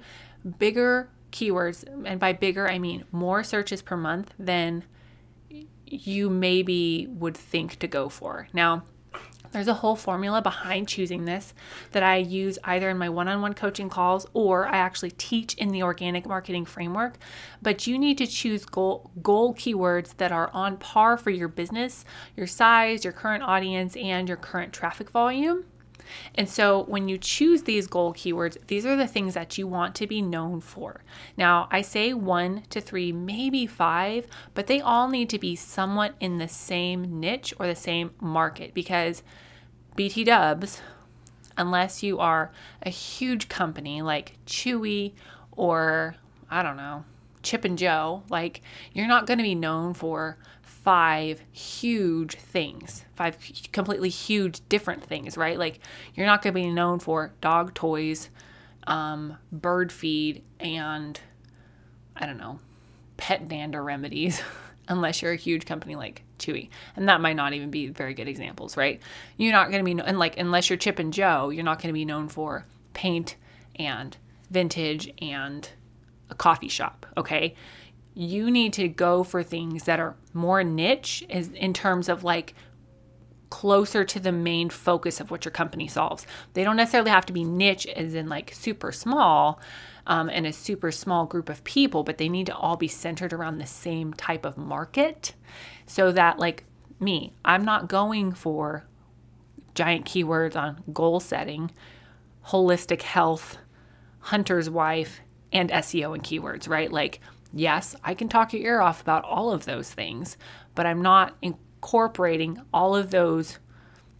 bigger 0.59 1.09
keywords, 1.33 1.83
and 2.05 2.21
by 2.21 2.31
bigger, 2.31 2.69
I 2.69 2.79
mean 2.79 3.03
more 3.11 3.43
searches 3.43 3.81
per 3.81 3.97
month 3.97 4.33
than 4.39 4.85
you 5.85 6.29
maybe 6.29 7.07
would 7.09 7.35
think 7.35 7.77
to 7.79 7.87
go 7.87 8.09
for. 8.09 8.47
Now, 8.53 8.83
there's 9.51 9.67
a 9.69 9.75
whole 9.75 9.95
formula 9.95 10.41
behind 10.41 10.89
choosing 10.89 11.23
this 11.23 11.53
that 11.91 12.03
I 12.03 12.17
use 12.17 12.59
either 12.65 12.89
in 12.89 12.97
my 12.97 13.07
one 13.07 13.29
on 13.29 13.41
one 13.41 13.53
coaching 13.53 13.89
calls 13.89 14.27
or 14.33 14.67
I 14.67 14.75
actually 14.75 15.11
teach 15.11 15.53
in 15.53 15.69
the 15.69 15.81
organic 15.81 16.25
marketing 16.25 16.65
framework. 16.65 17.17
But 17.61 17.87
you 17.87 17.97
need 17.97 18.17
to 18.17 18.27
choose 18.27 18.65
goal, 18.65 19.11
goal 19.21 19.53
keywords 19.53 20.17
that 20.17 20.33
are 20.33 20.51
on 20.53 20.75
par 20.75 21.17
for 21.17 21.29
your 21.29 21.47
business, 21.47 22.03
your 22.35 22.47
size, 22.47 23.05
your 23.05 23.13
current 23.13 23.43
audience, 23.43 23.95
and 23.95 24.27
your 24.27 24.37
current 24.37 24.73
traffic 24.73 25.09
volume. 25.09 25.63
And 26.35 26.49
so 26.49 26.83
when 26.83 27.07
you 27.07 27.17
choose 27.17 27.63
these 27.63 27.87
goal 27.87 28.13
keywords, 28.13 28.57
these 28.67 28.85
are 28.85 28.95
the 28.95 29.07
things 29.07 29.33
that 29.33 29.57
you 29.57 29.67
want 29.67 29.95
to 29.95 30.07
be 30.07 30.21
known 30.21 30.61
for. 30.61 31.01
Now, 31.37 31.67
I 31.71 31.81
say 31.81 32.13
one 32.13 32.63
to 32.69 32.81
three, 32.81 33.11
maybe 33.11 33.65
five, 33.65 34.27
but 34.53 34.67
they 34.67 34.81
all 34.81 35.07
need 35.07 35.29
to 35.29 35.39
be 35.39 35.55
somewhat 35.55 36.15
in 36.19 36.37
the 36.37 36.47
same 36.47 37.19
niche 37.19 37.53
or 37.59 37.67
the 37.67 37.75
same 37.75 38.11
market 38.19 38.73
because 38.73 39.23
BT 39.95 40.25
dubs, 40.25 40.81
unless 41.57 42.03
you 42.03 42.19
are 42.19 42.51
a 42.83 42.89
huge 42.89 43.47
company 43.49 44.01
like 44.01 44.37
Chewy 44.45 45.13
or 45.51 46.15
I 46.49 46.61
don't 46.63 46.77
know, 46.77 47.05
Chip 47.43 47.65
and 47.65 47.77
Jo, 47.77 48.23
like 48.29 48.61
you're 48.93 49.07
not 49.07 49.27
going 49.27 49.37
to 49.37 49.43
be 49.43 49.55
known 49.55 49.93
for 49.93 50.37
five 50.85 51.41
huge 51.51 52.35
things, 52.35 53.05
five 53.15 53.35
completely 53.71 54.09
huge 54.09 54.61
different 54.69 55.03
things, 55.03 55.35
right? 55.35 55.57
Like 55.57 55.79
you're 56.13 56.27
not 56.27 56.43
going 56.43 56.53
to 56.53 56.61
be 56.61 56.69
known 56.69 56.99
for 56.99 57.33
dog 57.41 57.73
toys, 57.73 58.29
um, 58.85 59.35
bird 59.51 59.91
feed, 59.91 60.43
and 60.59 61.19
I 62.15 62.27
don't 62.27 62.37
know, 62.37 62.59
pet 63.17 63.47
dander 63.47 63.83
remedies, 63.83 64.43
unless 64.87 65.23
you're 65.23 65.31
a 65.31 65.37
huge 65.37 65.65
company 65.65 65.95
like 65.95 66.21
Chewy. 66.37 66.69
And 66.95 67.09
that 67.09 67.19
might 67.19 67.35
not 67.35 67.53
even 67.53 67.71
be 67.71 67.87
very 67.87 68.13
good 68.13 68.27
examples, 68.27 68.77
right? 68.77 69.01
You're 69.37 69.53
not 69.53 69.71
going 69.71 69.83
to 69.83 69.95
be, 69.95 69.99
and 69.99 70.19
like, 70.19 70.37
unless 70.37 70.69
you're 70.69 70.77
Chip 70.77 70.99
and 70.99 71.11
Jo, 71.11 71.49
you're 71.49 71.63
not 71.63 71.81
going 71.81 71.89
to 71.89 71.93
be 71.93 72.05
known 72.05 72.27
for 72.27 72.67
paint 72.93 73.37
and 73.75 74.15
vintage 74.51 75.11
and 75.19 75.67
a 76.29 76.35
coffee 76.35 76.67
shop, 76.67 77.07
okay? 77.17 77.55
You 78.15 78.49
need 78.49 78.73
to 78.73 78.87
go 78.87 79.23
for 79.23 79.43
things 79.43 79.83
that 79.83 79.99
are 79.99 80.15
more 80.33 80.63
niche 80.63 81.23
in 81.29 81.73
terms 81.73 82.09
of 82.09 82.23
like 82.23 82.55
closer 83.49 84.03
to 84.03 84.19
the 84.19 84.31
main 84.31 84.69
focus 84.69 85.19
of 85.19 85.29
what 85.29 85.45
your 85.45 85.51
company 85.51 85.87
solves. 85.87 86.25
They 86.53 86.63
don't 86.63 86.77
necessarily 86.77 87.11
have 87.11 87.25
to 87.27 87.33
be 87.33 87.43
niche 87.43 87.85
as 87.87 88.15
in 88.15 88.27
like 88.27 88.53
super 88.53 88.91
small 88.91 89.59
um, 90.07 90.29
and 90.29 90.45
a 90.45 90.53
super 90.53 90.91
small 90.91 91.25
group 91.25 91.49
of 91.49 91.63
people, 91.63 92.03
but 92.03 92.17
they 92.17 92.29
need 92.29 92.47
to 92.47 92.55
all 92.55 92.77
be 92.77 92.87
centered 92.87 93.33
around 93.33 93.57
the 93.57 93.67
same 93.67 94.13
type 94.13 94.45
of 94.45 94.57
market 94.57 95.33
so 95.85 96.11
that 96.11 96.39
like 96.39 96.63
me, 96.99 97.33
I'm 97.43 97.65
not 97.65 97.87
going 97.87 98.31
for 98.31 98.85
giant 99.73 100.05
keywords 100.05 100.55
on 100.55 100.81
goal 100.93 101.19
setting, 101.19 101.71
holistic 102.47 103.01
health, 103.01 103.57
hunter's 104.19 104.69
wife, 104.69 105.19
and 105.51 105.69
SEO 105.69 106.13
and 106.13 106.23
keywords, 106.23 106.67
right? 106.67 106.91
Like, 106.91 107.19
yes, 107.55 107.95
I 108.03 108.13
can 108.13 108.29
talk 108.29 108.53
your 108.53 108.61
ear 108.61 108.81
off 108.81 109.01
about 109.01 109.23
all 109.23 109.51
of 109.51 109.65
those 109.65 109.89
things, 109.91 110.37
but 110.75 110.85
I'm 110.85 111.01
not 111.01 111.35
incorporating 111.41 112.61
all 112.73 112.95
of 112.95 113.09
those 113.09 113.57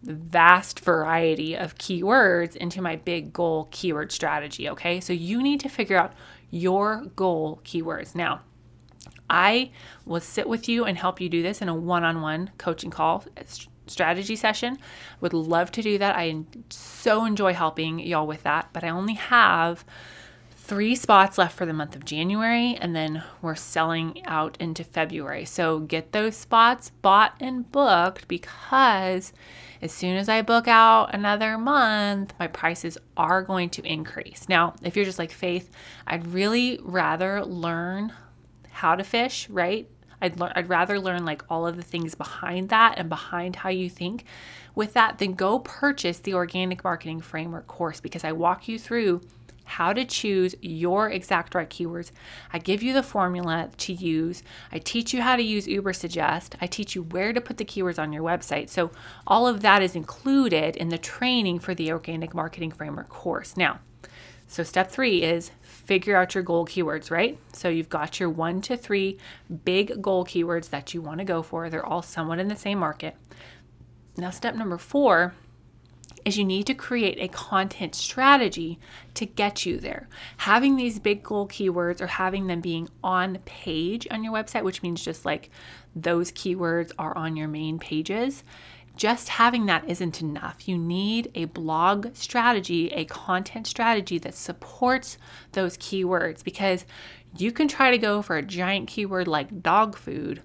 vast 0.02 0.80
variety 0.80 1.54
of 1.54 1.76
keywords 1.76 2.56
into 2.56 2.80
my 2.80 2.96
big 2.96 3.32
goal 3.32 3.68
keyword 3.70 4.10
strategy, 4.10 4.68
okay? 4.70 5.00
So 5.00 5.12
you 5.12 5.42
need 5.42 5.60
to 5.60 5.68
figure 5.68 5.96
out 5.96 6.14
your 6.50 7.06
goal 7.14 7.60
keywords. 7.64 8.14
Now, 8.14 8.40
I 9.28 9.72
will 10.04 10.20
sit 10.20 10.48
with 10.48 10.68
you 10.68 10.84
and 10.84 10.96
help 10.96 11.20
you 11.20 11.28
do 11.28 11.42
this 11.42 11.60
in 11.60 11.68
a 11.68 11.74
one 11.74 12.04
on 12.04 12.22
one 12.22 12.52
coaching 12.58 12.90
call 12.90 13.24
strategy 13.86 14.36
session. 14.36 14.78
Would 15.20 15.32
love 15.32 15.72
to 15.72 15.82
do 15.82 15.98
that. 15.98 16.16
I 16.16 16.44
so 16.70 17.24
enjoy 17.24 17.52
helping 17.52 17.98
y'all 17.98 18.26
with 18.26 18.44
that, 18.44 18.70
but 18.72 18.84
I 18.84 18.88
only 18.88 19.14
have 19.14 19.84
three 20.66 20.96
spots 20.96 21.38
left 21.38 21.56
for 21.56 21.64
the 21.64 21.72
month 21.72 21.94
of 21.94 22.04
January, 22.04 22.76
and 22.80 22.94
then 22.94 23.22
we're 23.40 23.54
selling 23.54 24.20
out 24.26 24.56
into 24.58 24.82
February. 24.82 25.44
So 25.44 25.78
get 25.78 26.10
those 26.10 26.36
spots 26.36 26.90
bought 27.02 27.36
and 27.40 27.70
booked 27.70 28.26
because 28.26 29.32
as 29.80 29.92
soon 29.92 30.16
as 30.16 30.28
I 30.28 30.42
book 30.42 30.66
out 30.66 31.14
another 31.14 31.56
month, 31.56 32.34
my 32.40 32.48
prices 32.48 32.98
are 33.16 33.42
going 33.42 33.70
to 33.70 33.86
increase. 33.86 34.48
Now, 34.48 34.74
if 34.82 34.96
you're 34.96 35.04
just 35.04 35.20
like 35.20 35.30
Faith, 35.30 35.70
I'd 36.04 36.26
really 36.26 36.80
rather 36.82 37.44
learn 37.44 38.12
how 38.72 38.96
to 38.96 39.04
fish, 39.04 39.48
right? 39.48 39.88
I'd, 40.20 40.40
le- 40.40 40.52
I'd 40.56 40.68
rather 40.68 40.98
learn 40.98 41.24
like 41.24 41.44
all 41.48 41.66
of 41.66 41.76
the 41.76 41.82
things 41.82 42.16
behind 42.16 42.70
that 42.70 42.98
and 42.98 43.08
behind 43.08 43.54
how 43.56 43.68
you 43.68 43.88
think 43.88 44.24
with 44.74 44.94
that 44.94 45.18
then 45.18 45.34
go 45.34 45.58
purchase 45.60 46.18
the 46.18 46.34
organic 46.34 46.82
marketing 46.82 47.20
framework 47.20 47.66
course 47.66 48.00
because 48.00 48.24
I 48.24 48.32
walk 48.32 48.66
you 48.66 48.78
through 48.78 49.20
how 49.66 49.92
to 49.92 50.04
choose 50.04 50.54
your 50.62 51.10
exact 51.10 51.54
right 51.54 51.68
keywords. 51.68 52.10
I 52.52 52.58
give 52.58 52.82
you 52.82 52.92
the 52.92 53.02
formula 53.02 53.70
to 53.76 53.92
use. 53.92 54.42
I 54.72 54.78
teach 54.78 55.12
you 55.12 55.22
how 55.22 55.36
to 55.36 55.42
use 55.42 55.66
Ubersuggest. 55.66 56.54
I 56.60 56.66
teach 56.66 56.94
you 56.94 57.02
where 57.02 57.32
to 57.32 57.40
put 57.40 57.58
the 57.58 57.64
keywords 57.64 57.98
on 57.98 58.12
your 58.12 58.22
website. 58.22 58.68
So, 58.68 58.90
all 59.26 59.46
of 59.46 59.60
that 59.62 59.82
is 59.82 59.94
included 59.94 60.76
in 60.76 60.88
the 60.88 60.98
training 60.98 61.58
for 61.58 61.74
the 61.74 61.92
Organic 61.92 62.34
Marketing 62.34 62.70
Framework 62.70 63.08
course. 63.08 63.56
Now, 63.56 63.80
so 64.48 64.62
step 64.62 64.90
three 64.90 65.22
is 65.22 65.50
figure 65.60 66.16
out 66.16 66.34
your 66.34 66.44
goal 66.44 66.66
keywords, 66.66 67.10
right? 67.10 67.38
So 67.52 67.68
you've 67.68 67.88
got 67.88 68.20
your 68.20 68.30
one 68.30 68.60
to 68.62 68.76
three 68.76 69.18
big 69.64 70.00
goal 70.00 70.24
keywords 70.24 70.70
that 70.70 70.94
you 70.94 71.02
want 71.02 71.18
to 71.18 71.24
go 71.24 71.42
for. 71.42 71.68
They're 71.68 71.84
all 71.84 72.02
somewhat 72.02 72.38
in 72.38 72.48
the 72.48 72.56
same 72.56 72.78
market. 72.78 73.16
Now, 74.16 74.30
step 74.30 74.54
number 74.54 74.78
four 74.78 75.34
is 76.26 76.36
you 76.36 76.44
need 76.44 76.66
to 76.66 76.74
create 76.74 77.18
a 77.20 77.28
content 77.28 77.94
strategy 77.94 78.80
to 79.14 79.24
get 79.24 79.64
you 79.64 79.78
there. 79.78 80.08
Having 80.38 80.74
these 80.74 80.98
big 80.98 81.22
goal 81.22 81.46
keywords 81.46 82.00
or 82.00 82.08
having 82.08 82.48
them 82.48 82.60
being 82.60 82.88
on 83.02 83.38
page 83.44 84.08
on 84.10 84.24
your 84.24 84.32
website, 84.32 84.64
which 84.64 84.82
means 84.82 85.04
just 85.04 85.24
like 85.24 85.50
those 85.94 86.32
keywords 86.32 86.90
are 86.98 87.16
on 87.16 87.36
your 87.36 87.46
main 87.46 87.78
pages, 87.78 88.42
just 88.96 89.28
having 89.28 89.66
that 89.66 89.88
isn't 89.88 90.20
enough. 90.20 90.66
You 90.66 90.76
need 90.76 91.30
a 91.36 91.44
blog 91.44 92.16
strategy, 92.16 92.88
a 92.88 93.04
content 93.04 93.68
strategy 93.68 94.18
that 94.18 94.34
supports 94.34 95.18
those 95.52 95.78
keywords 95.78 96.42
because 96.42 96.84
you 97.36 97.52
can 97.52 97.68
try 97.68 97.92
to 97.92 97.98
go 97.98 98.20
for 98.20 98.36
a 98.36 98.42
giant 98.42 98.88
keyword 98.88 99.28
like 99.28 99.62
dog 99.62 99.96
food 99.96 100.42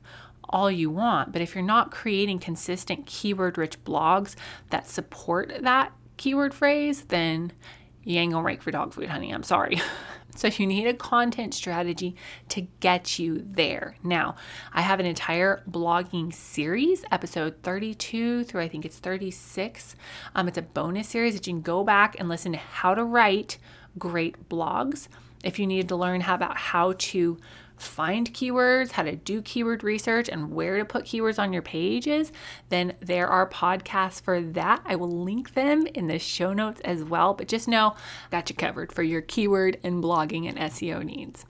all 0.51 0.71
you 0.71 0.89
want. 0.89 1.31
But 1.31 1.41
if 1.41 1.55
you're 1.55 1.63
not 1.63 1.91
creating 1.91 2.39
consistent 2.39 3.05
keyword 3.05 3.57
rich 3.57 3.83
blogs 3.83 4.35
that 4.69 4.87
support 4.87 5.53
that 5.61 5.91
keyword 6.17 6.53
phrase, 6.53 7.03
then 7.03 7.51
you 8.03 8.19
ain't 8.19 8.33
gonna 8.33 8.45
rank 8.45 8.61
for 8.61 8.71
dog 8.71 8.93
food, 8.93 9.09
honey. 9.09 9.31
I'm 9.31 9.43
sorry. 9.43 9.81
So 10.35 10.47
you 10.47 10.65
need 10.65 10.87
a 10.87 10.93
content 10.93 11.53
strategy 11.53 12.15
to 12.49 12.61
get 12.79 13.19
you 13.19 13.45
there. 13.45 13.95
Now, 14.03 14.35
I 14.73 14.81
have 14.81 14.99
an 14.99 15.05
entire 15.05 15.63
blogging 15.69 16.33
series, 16.33 17.03
episode 17.11 17.55
32 17.63 18.45
through 18.45 18.61
I 18.61 18.69
think 18.69 18.85
it's 18.85 18.99
36. 18.99 19.95
Um, 20.35 20.47
it's 20.47 20.57
a 20.57 20.61
bonus 20.61 21.09
series 21.09 21.33
that 21.33 21.47
you 21.47 21.53
can 21.53 21.61
go 21.61 21.83
back 21.83 22.15
and 22.17 22.29
listen 22.29 22.53
to 22.53 22.57
how 22.57 22.93
to 22.95 23.03
write 23.03 23.57
great 23.97 24.47
blogs. 24.49 25.07
If 25.43 25.59
you 25.59 25.67
need 25.67 25.89
to 25.89 25.95
learn 25.95 26.21
how 26.21 26.35
about 26.35 26.57
how 26.57 26.93
to 26.97 27.37
find 27.81 28.33
keywords, 28.33 28.91
how 28.91 29.03
to 29.03 29.15
do 29.15 29.41
keyword 29.41 29.83
research, 29.83 30.29
and 30.29 30.51
where 30.51 30.77
to 30.77 30.85
put 30.85 31.05
keywords 31.05 31.39
on 31.39 31.53
your 31.53 31.61
pages, 31.61 32.31
then 32.69 32.93
there 32.99 33.27
are 33.27 33.49
podcasts 33.49 34.21
for 34.21 34.41
that. 34.41 34.81
I 34.85 34.95
will 34.95 35.11
link 35.11 35.53
them 35.53 35.87
in 35.87 36.07
the 36.07 36.19
show 36.19 36.53
notes 36.53 36.81
as 36.81 37.03
well. 37.03 37.33
But 37.33 37.47
just 37.47 37.67
know, 37.67 37.95
got 38.29 38.49
you 38.49 38.55
covered 38.55 38.91
for 38.91 39.03
your 39.03 39.21
keyword 39.21 39.77
and 39.83 40.03
blogging 40.03 40.47
and 40.47 40.57
SEO 40.57 41.03
needs. 41.03 41.45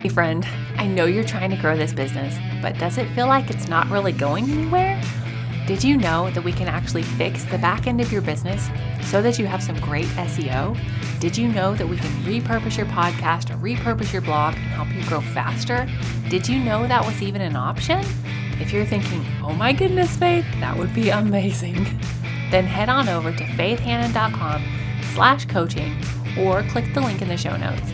Hey, 0.00 0.08
friend, 0.08 0.46
I 0.76 0.86
know 0.86 1.06
you're 1.06 1.24
trying 1.24 1.50
to 1.50 1.56
grow 1.56 1.76
this 1.76 1.92
business, 1.92 2.36
but 2.62 2.78
does 2.78 2.98
it 2.98 3.12
feel 3.16 3.26
like 3.26 3.50
it's 3.50 3.66
not 3.66 3.88
really 3.90 4.12
going 4.12 4.48
anywhere? 4.48 5.00
Did 5.66 5.84
you 5.84 5.96
know 5.96 6.30
that 6.30 6.44
we 6.44 6.52
can 6.52 6.68
actually 6.68 7.02
fix 7.02 7.44
the 7.44 7.58
back 7.58 7.86
end 7.86 8.00
of 8.00 8.10
your 8.12 8.22
business 8.22 8.70
so 9.02 9.20
that 9.20 9.38
you 9.38 9.46
have 9.46 9.62
some 9.62 9.78
great 9.80 10.06
SEO? 10.06 10.78
Did 11.20 11.36
you 11.36 11.48
know 11.48 11.74
that 11.74 11.88
we 11.88 11.96
can 11.96 12.10
repurpose 12.22 12.76
your 12.76 12.86
podcast 12.86 13.50
or 13.50 13.56
repurpose 13.56 14.12
your 14.12 14.22
blog 14.22 14.54
and 14.54 14.62
help 14.64 14.88
you 14.94 15.02
grow 15.08 15.20
faster? 15.20 15.88
Did 16.28 16.48
you 16.48 16.60
know 16.60 16.86
that 16.86 17.04
was 17.04 17.20
even 17.20 17.40
an 17.40 17.56
option? 17.56 18.04
If 18.60 18.72
you're 18.72 18.86
thinking, 18.86 19.26
oh 19.42 19.52
my 19.52 19.72
goodness, 19.72 20.16
Faith, 20.16 20.46
that 20.60 20.76
would 20.76 20.94
be 20.94 21.08
amazing, 21.10 21.84
then 22.52 22.64
head 22.66 22.88
on 22.88 23.08
over 23.08 23.32
to 23.32 23.44
faithhanan.com 23.44 24.64
slash 25.12 25.44
coaching 25.46 26.00
or 26.38 26.62
click 26.64 26.94
the 26.94 27.00
link 27.00 27.20
in 27.20 27.26
the 27.26 27.36
show 27.36 27.56
notes. 27.56 27.90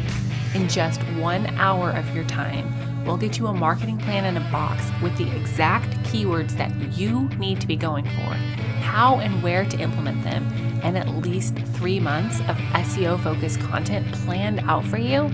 In 0.55 0.69
just 0.69 1.01
one 1.17 1.47
hour 1.57 1.91
of 1.93 2.15
your 2.15 2.25
time, 2.25 2.73
we'll 3.05 3.17
get 3.17 3.39
you 3.39 3.47
a 3.47 3.53
marketing 3.53 3.99
plan 3.99 4.25
in 4.25 4.37
a 4.37 4.51
box 4.51 4.85
with 5.03 5.17
the 5.17 5.31
exact 5.37 5.91
keywords 6.05 6.57
that 6.57 6.73
you 6.97 7.29
need 7.39 7.61
to 7.61 7.67
be 7.67 7.77
going 7.77 8.05
for, 8.05 8.35
how 8.81 9.19
and 9.19 9.43
where 9.43 9.65
to 9.65 9.79
implement 9.79 10.23
them, 10.25 10.47
and 10.83 10.97
at 10.97 11.09
least 11.09 11.57
three 11.75 12.01
months 12.01 12.41
of 12.41 12.57
SEO 12.75 13.23
focused 13.23 13.61
content 13.61 14.11
planned 14.13 14.61
out 14.61 14.85
for 14.85 14.99
you. 14.99 15.31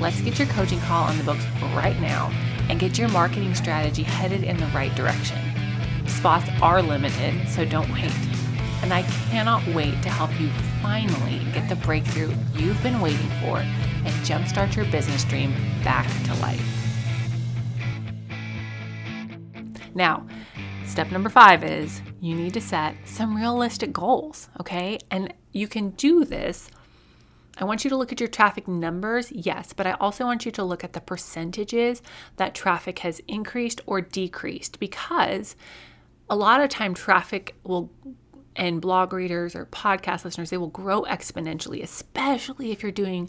Let's 0.00 0.20
get 0.20 0.38
your 0.38 0.48
coaching 0.48 0.80
call 0.80 1.04
on 1.04 1.18
the 1.18 1.24
books 1.24 1.44
right 1.74 1.98
now 2.00 2.30
and 2.68 2.80
get 2.80 2.98
your 2.98 3.08
marketing 3.08 3.54
strategy 3.54 4.02
headed 4.02 4.42
in 4.42 4.56
the 4.56 4.66
right 4.66 4.94
direction. 4.94 5.38
Spots 6.06 6.48
are 6.62 6.82
limited, 6.82 7.48
so 7.48 7.64
don't 7.64 7.90
wait. 7.92 8.12
And 8.82 8.92
I 8.92 9.02
cannot 9.30 9.66
wait 9.68 10.02
to 10.02 10.10
help 10.10 10.38
you 10.40 10.50
finally 10.82 11.40
get 11.52 11.68
the 11.68 11.76
breakthrough 11.76 12.34
you've 12.54 12.82
been 12.82 13.00
waiting 13.00 13.28
for 13.40 13.58
and 13.58 14.14
jumpstart 14.26 14.76
your 14.76 14.84
business 14.86 15.24
dream 15.24 15.54
back 15.82 16.06
to 16.26 16.34
life. 16.34 16.73
Now, 19.94 20.26
step 20.86 21.10
number 21.10 21.28
five 21.28 21.64
is 21.64 22.02
you 22.20 22.34
need 22.34 22.54
to 22.54 22.60
set 22.60 22.96
some 23.04 23.36
realistic 23.36 23.92
goals, 23.92 24.48
okay? 24.60 24.98
And 25.10 25.32
you 25.52 25.68
can 25.68 25.90
do 25.90 26.24
this. 26.24 26.68
I 27.56 27.64
want 27.64 27.84
you 27.84 27.90
to 27.90 27.96
look 27.96 28.10
at 28.10 28.18
your 28.18 28.28
traffic 28.28 28.66
numbers, 28.66 29.30
yes, 29.30 29.72
but 29.72 29.86
I 29.86 29.92
also 29.92 30.24
want 30.24 30.44
you 30.44 30.50
to 30.52 30.64
look 30.64 30.82
at 30.82 30.92
the 30.92 31.00
percentages 31.00 32.02
that 32.36 32.54
traffic 32.54 32.98
has 33.00 33.20
increased 33.28 33.80
or 33.86 34.00
decreased 34.00 34.80
because 34.80 35.54
a 36.28 36.34
lot 36.34 36.60
of 36.60 36.68
time 36.68 36.94
traffic 36.94 37.54
will 37.62 37.90
and 38.56 38.80
blog 38.80 39.12
readers 39.12 39.54
or 39.54 39.66
podcast 39.66 40.24
listeners 40.24 40.50
they 40.50 40.56
will 40.56 40.68
grow 40.68 41.02
exponentially 41.02 41.82
especially 41.82 42.70
if 42.70 42.82
you're 42.82 42.92
doing 42.92 43.28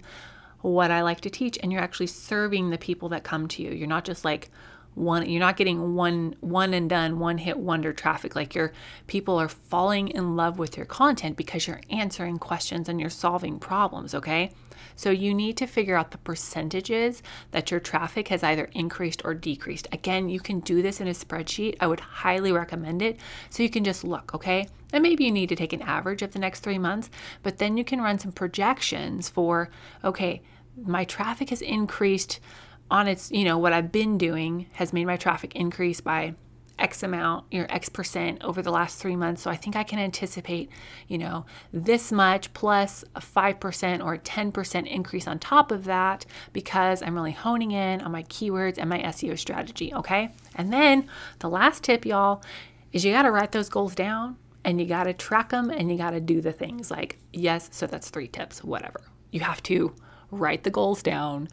what 0.61 0.91
I 0.91 1.01
like 1.01 1.21
to 1.21 1.29
teach 1.29 1.57
and 1.61 1.71
you're 1.71 1.81
actually 1.81 2.07
serving 2.07 2.69
the 2.69 2.77
people 2.77 3.09
that 3.09 3.23
come 3.23 3.47
to 3.49 3.63
you 3.63 3.71
you're 3.71 3.87
not 3.87 4.05
just 4.05 4.23
like 4.23 4.49
one 4.95 5.29
you're 5.29 5.39
not 5.39 5.57
getting 5.57 5.93
one 5.93 6.35
one 6.39 6.73
and 6.73 6.89
done 6.89 7.19
one 7.19 7.37
hit 7.37 7.57
wonder 7.57 7.93
traffic. 7.93 8.35
Like 8.35 8.55
your 8.55 8.73
people 9.07 9.39
are 9.39 9.49
falling 9.49 10.07
in 10.09 10.35
love 10.35 10.57
with 10.57 10.77
your 10.77 10.85
content 10.85 11.37
because 11.37 11.67
you're 11.67 11.81
answering 11.89 12.39
questions 12.39 12.89
and 12.89 12.99
you're 12.99 13.09
solving 13.09 13.59
problems 13.59 14.15
okay? 14.15 14.51
So 14.97 15.09
you 15.09 15.33
need 15.33 15.57
to 15.57 15.67
figure 15.67 15.97
out 15.97 16.11
the 16.11 16.17
percentages 16.17 17.21
that 17.51 17.71
your 17.71 17.79
traffic 17.79 18.29
has 18.29 18.43
either 18.43 18.69
increased 18.73 19.21
or 19.25 19.33
decreased. 19.33 19.87
Again 19.91 20.29
you 20.29 20.39
can 20.39 20.61
do 20.61 20.81
this 20.81 21.01
in 21.01 21.07
a 21.07 21.11
spreadsheet. 21.11 21.75
I 21.79 21.87
would 21.87 21.99
highly 21.99 22.51
recommend 22.51 23.01
it. 23.01 23.19
So 23.49 23.63
you 23.63 23.69
can 23.69 23.83
just 23.83 24.03
look 24.03 24.33
okay? 24.33 24.67
And 24.93 25.03
maybe 25.03 25.25
you 25.25 25.31
need 25.31 25.49
to 25.49 25.55
take 25.55 25.73
an 25.73 25.81
average 25.81 26.21
of 26.21 26.31
the 26.31 26.39
next 26.39 26.61
three 26.61 26.77
months 26.79 27.09
but 27.43 27.57
then 27.57 27.75
you 27.75 27.83
can 27.83 28.01
run 28.01 28.17
some 28.17 28.31
projections 28.31 29.27
for 29.27 29.69
okay 30.03 30.41
my 30.83 31.05
traffic 31.05 31.49
has 31.49 31.61
increased 31.61 32.39
on 32.89 33.07
its, 33.07 33.31
you 33.31 33.43
know, 33.43 33.57
what 33.57 33.73
I've 33.73 33.91
been 33.91 34.17
doing 34.17 34.67
has 34.73 34.93
made 34.93 35.05
my 35.05 35.17
traffic 35.17 35.55
increase 35.55 36.01
by 36.01 36.35
X 36.77 37.03
amount, 37.03 37.45
or 37.53 37.65
X 37.69 37.89
percent 37.89 38.43
over 38.43 38.61
the 38.61 38.71
last 38.71 38.99
three 38.99 39.15
months. 39.15 39.41
So 39.41 39.49
I 39.49 39.55
think 39.55 39.75
I 39.75 39.83
can 39.83 39.99
anticipate, 39.99 40.69
you 41.07 41.17
know, 41.17 41.45
this 41.71 42.11
much 42.11 42.53
plus 42.53 43.03
a 43.15 43.21
5% 43.21 44.03
or 44.03 44.15
a 44.15 44.19
10% 44.19 44.87
increase 44.87 45.27
on 45.27 45.39
top 45.39 45.71
of 45.71 45.85
that 45.85 46.25
because 46.53 47.01
I'm 47.01 47.15
really 47.15 47.31
honing 47.31 47.71
in 47.71 48.01
on 48.01 48.11
my 48.11 48.23
keywords 48.23 48.77
and 48.77 48.89
my 48.89 48.99
SEO 48.99 49.37
strategy. 49.37 49.93
Okay. 49.93 50.31
And 50.55 50.71
then 50.71 51.07
the 51.39 51.49
last 51.49 51.83
tip, 51.83 52.05
y'all, 52.05 52.43
is 52.91 53.05
you 53.05 53.13
got 53.13 53.23
to 53.23 53.31
write 53.31 53.51
those 53.51 53.69
goals 53.69 53.95
down 53.95 54.37
and 54.63 54.79
you 54.79 54.87
got 54.87 55.03
to 55.03 55.13
track 55.13 55.49
them 55.49 55.69
and 55.69 55.89
you 55.91 55.97
got 55.97 56.11
to 56.11 56.19
do 56.19 56.41
the 56.41 56.51
things 56.51 56.91
like, 56.91 57.19
yes, 57.31 57.69
so 57.71 57.87
that's 57.87 58.09
three 58.09 58.27
tips, 58.27 58.63
whatever. 58.63 59.01
You 59.31 59.41
have 59.41 59.63
to 59.63 59.95
write 60.31 60.63
the 60.63 60.71
goals 60.71 61.03
down 61.03 61.47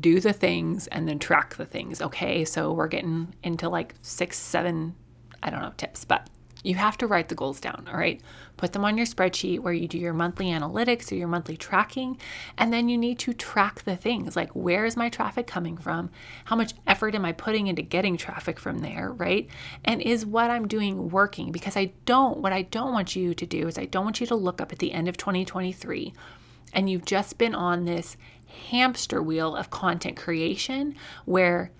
do 0.00 0.20
the 0.20 0.32
things 0.32 0.86
and 0.88 1.08
then 1.08 1.18
track 1.18 1.56
the 1.56 1.66
things. 1.66 2.00
Okay, 2.00 2.44
so 2.44 2.72
we're 2.72 2.88
getting 2.88 3.34
into 3.42 3.68
like 3.68 3.94
six, 4.02 4.38
seven, 4.38 4.94
I 5.42 5.50
don't 5.50 5.60
know, 5.60 5.72
tips, 5.76 6.04
but 6.04 6.28
you 6.64 6.74
have 6.76 6.96
to 6.96 7.06
write 7.06 7.28
the 7.28 7.34
goals 7.34 7.60
down. 7.60 7.86
All 7.92 7.98
right, 7.98 8.20
put 8.56 8.72
them 8.72 8.84
on 8.86 8.96
your 8.96 9.06
spreadsheet 9.06 9.60
where 9.60 9.74
you 9.74 9.86
do 9.86 9.98
your 9.98 10.14
monthly 10.14 10.46
analytics 10.46 11.12
or 11.12 11.14
your 11.14 11.28
monthly 11.28 11.58
tracking, 11.58 12.18
and 12.56 12.72
then 12.72 12.88
you 12.88 12.96
need 12.96 13.18
to 13.20 13.34
track 13.34 13.82
the 13.82 13.96
things 13.96 14.34
like 14.34 14.50
where 14.52 14.86
is 14.86 14.96
my 14.96 15.10
traffic 15.10 15.46
coming 15.46 15.76
from? 15.76 16.10
How 16.46 16.56
much 16.56 16.72
effort 16.86 17.14
am 17.14 17.26
I 17.26 17.32
putting 17.32 17.66
into 17.66 17.82
getting 17.82 18.16
traffic 18.16 18.58
from 18.58 18.78
there, 18.78 19.12
right? 19.12 19.46
And 19.84 20.00
is 20.00 20.24
what 20.24 20.50
I'm 20.50 20.66
doing 20.66 21.10
working? 21.10 21.52
Because 21.52 21.76
I 21.76 21.92
don't, 22.06 22.38
what 22.38 22.54
I 22.54 22.62
don't 22.62 22.94
want 22.94 23.14
you 23.14 23.34
to 23.34 23.46
do 23.46 23.68
is 23.68 23.76
I 23.76 23.84
don't 23.84 24.04
want 24.04 24.20
you 24.20 24.26
to 24.28 24.34
look 24.34 24.62
up 24.62 24.72
at 24.72 24.78
the 24.78 24.92
end 24.92 25.08
of 25.08 25.18
2023 25.18 26.14
and 26.74 26.90
you've 26.90 27.04
just 27.04 27.38
been 27.38 27.54
on 27.54 27.84
this 27.84 28.16
hamster 28.70 29.22
wheel 29.22 29.54
of 29.56 29.70
content 29.70 30.16
creation 30.16 30.94
where 31.24 31.70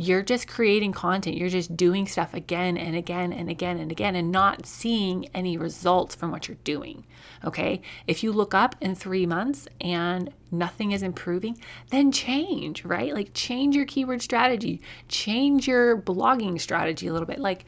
you're 0.00 0.22
just 0.22 0.46
creating 0.46 0.92
content, 0.92 1.36
you're 1.36 1.48
just 1.48 1.76
doing 1.76 2.06
stuff 2.06 2.32
again 2.32 2.76
and 2.76 2.94
again 2.94 3.32
and 3.32 3.50
again 3.50 3.78
and 3.78 3.90
again 3.90 4.14
and 4.14 4.30
not 4.30 4.64
seeing 4.64 5.28
any 5.34 5.56
results 5.56 6.14
from 6.14 6.30
what 6.30 6.46
you're 6.46 6.56
doing. 6.62 7.04
Okay. 7.44 7.82
If 8.06 8.22
you 8.22 8.30
look 8.30 8.54
up 8.54 8.76
in 8.80 8.94
three 8.94 9.26
months 9.26 9.66
and 9.80 10.32
nothing 10.52 10.92
is 10.92 11.02
improving, 11.02 11.58
then 11.90 12.12
change, 12.12 12.84
right? 12.84 13.12
Like 13.12 13.34
change 13.34 13.74
your 13.74 13.86
keyword 13.86 14.22
strategy, 14.22 14.80
change 15.08 15.66
your 15.66 16.00
blogging 16.00 16.60
strategy 16.60 17.08
a 17.08 17.12
little 17.12 17.26
bit. 17.26 17.40
Like, 17.40 17.64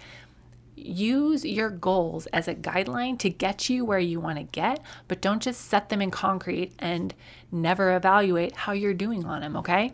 use 0.77 1.45
your 1.45 1.69
goals 1.69 2.27
as 2.27 2.49
a 2.49 2.55
guideline 2.55 3.19
to 3.19 3.29
get 3.29 3.69
you 3.69 3.85
where 3.85 3.99
you 3.99 4.21
want 4.21 4.39
to 4.39 4.45
get, 4.45 4.81
but 5.09 5.21
don't 5.21 5.43
just 5.43 5.63
set 5.63 5.89
them 5.89 6.01
in 6.01 6.11
concrete 6.11 6.73
and 6.79 7.15
never 7.53 7.97
evaluate 7.97 8.57
how 8.57 8.73
you're 8.73 8.95
doing 8.95 9.25
on 9.25 9.41
them, 9.41 9.57
okay? 9.57 9.93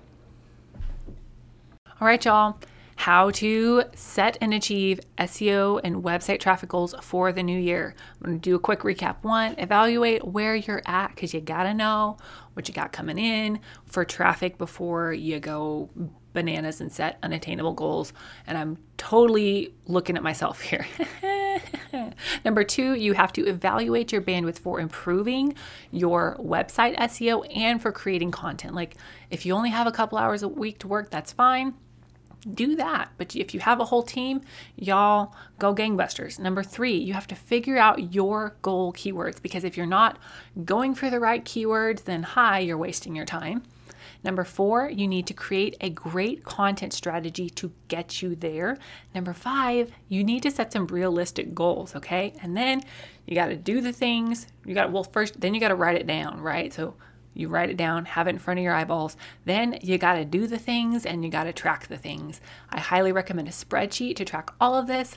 All 2.01 2.07
right, 2.07 2.23
y'all. 2.25 2.59
How 2.97 3.31
to 3.33 3.85
set 3.95 4.39
and 4.41 4.55
achieve 4.55 5.01
SEO 5.19 5.81
and 5.85 6.03
website 6.03 6.41
traffic 6.41 6.71
goals 6.71 6.95
for 7.03 7.31
the 7.31 7.43
new 7.43 7.59
year. 7.59 7.95
I'm 8.23 8.35
to 8.35 8.39
do 8.39 8.55
a 8.55 8.59
quick 8.59 8.81
recap. 8.81 9.17
One, 9.23 9.55
evaluate 9.59 10.27
where 10.27 10.55
you're 10.55 10.83
at 10.87 11.15
because 11.15 11.35
you 11.35 11.41
got 11.41 11.65
to 11.65 11.75
know 11.75 12.17
what 12.55 12.69
you 12.69 12.75
got 12.75 12.93
coming 12.93 13.19
in 13.19 13.61
for 13.85 14.05
traffic 14.05 14.57
before 14.57 15.13
you 15.13 15.41
go 15.41 15.91
bananas 16.33 16.81
and 16.81 16.91
set 16.91 17.19
unattainable 17.23 17.75
goals. 17.75 18.13
And 18.47 18.57
I'm 18.57 18.79
totally 18.97 19.75
looking 19.87 20.17
at 20.17 20.23
myself 20.23 20.61
here. 20.63 20.87
Number 22.45 22.65
two, 22.65 22.95
you 22.95 23.15
have 23.15 23.33
to 23.35 23.47
evaluate 23.47 24.13
your 24.13 24.23
bandwidth 24.23 24.59
for 24.59 24.81
improving 24.81 25.55
your 25.91 26.37
website 26.39 26.97
SEO 26.97 27.47
and 27.55 27.81
for 27.81 27.93
creating 27.93 28.31
content. 28.31 28.75
Like 28.75 28.97
if 29.31 29.47
you 29.47 29.55
only 29.55 29.71
have 29.71 29.87
a 29.87 29.93
couple 29.93 30.19
hours 30.19 30.43
a 30.43 30.49
week 30.49 30.79
to 30.81 30.89
work, 30.89 31.11
that's 31.11 31.33
fine 31.33 31.75
do 32.55 32.77
that. 32.77 33.11
But 33.19 33.35
if 33.35 33.55
you 33.55 33.61
have 33.61 33.81
a 33.81 33.87
whole 33.87 34.03
team, 34.03 34.41
y'all 34.77 35.35
go 35.59 35.75
gangbusters. 35.75 36.39
Number 36.39 36.63
three, 36.63 36.97
you 36.97 37.13
have 37.13 37.27
to 37.29 37.35
figure 37.35 37.77
out 37.77 38.15
your 38.15 38.57
goal 38.63 38.93
keywords 38.93 39.43
because 39.43 39.65
if 39.65 39.77
you're 39.77 39.87
not 39.87 40.19
going 40.65 40.95
for 40.95 41.11
the 41.11 41.21
right 41.21 41.45
keywords, 41.45 42.05
then 42.05 42.23
hi, 42.23 42.61
you're 42.61 42.79
wasting 42.79 43.17
your 43.17 43.25
time. 43.25 43.63
Number 44.27 44.43
four, 44.43 44.91
you 44.91 45.07
need 45.07 45.29
to 45.29 45.35
create 45.35 45.77
a 45.81 45.89
great 45.89 46.43
content 46.43 46.93
strategy 46.93 47.49
to 47.51 47.71
get 47.87 48.21
you 48.21 48.35
there. 48.35 48.77
Number 49.15 49.33
five, 49.33 49.93
you 50.09 50.25
need 50.25 50.43
to 50.43 50.51
set 50.51 50.73
some 50.73 50.89
realistic 50.89 51.55
goals, 51.55 51.95
okay? 51.95 52.35
And 52.43 52.57
then 52.57 52.83
you 53.25 53.37
got 53.37 53.47
to 53.47 53.57
do 53.57 53.81
the 53.81 53.93
things. 53.93 54.49
You 54.65 54.75
got 54.75 54.87
to, 54.87 54.91
well, 54.91 55.05
first, 55.05 55.41
then 55.41 55.55
you 55.55 55.61
got 55.61 55.69
to 55.69 55.77
write 55.77 55.97
it 55.97 56.09
down, 56.09 56.41
right? 56.41 56.73
So 56.73 56.97
you 57.35 57.47
write 57.49 57.71
it 57.71 57.77
down, 57.77 58.05
have 58.05 58.27
it 58.27 58.31
in 58.31 58.41
front 58.41 58.59
of 58.59 58.65
your 58.65 58.75
eyeballs. 58.75 59.17
Then 59.45 59.79
you 59.81 59.97
got 59.97 60.15
to 60.15 60.25
do 60.25 60.49
the 60.49 60.59
things 60.59 61.07
and 61.07 61.25
you 61.25 61.31
got 61.31 61.45
to 61.45 61.53
track 61.53 61.87
the 61.87 61.97
things. 61.97 62.41
I 62.69 62.81
highly 62.81 63.13
recommend 63.13 63.47
a 63.47 63.53
spreadsheet 63.53 64.17
to 64.17 64.25
track 64.25 64.51
all 64.61 64.75
of 64.75 64.89
this. 64.89 65.17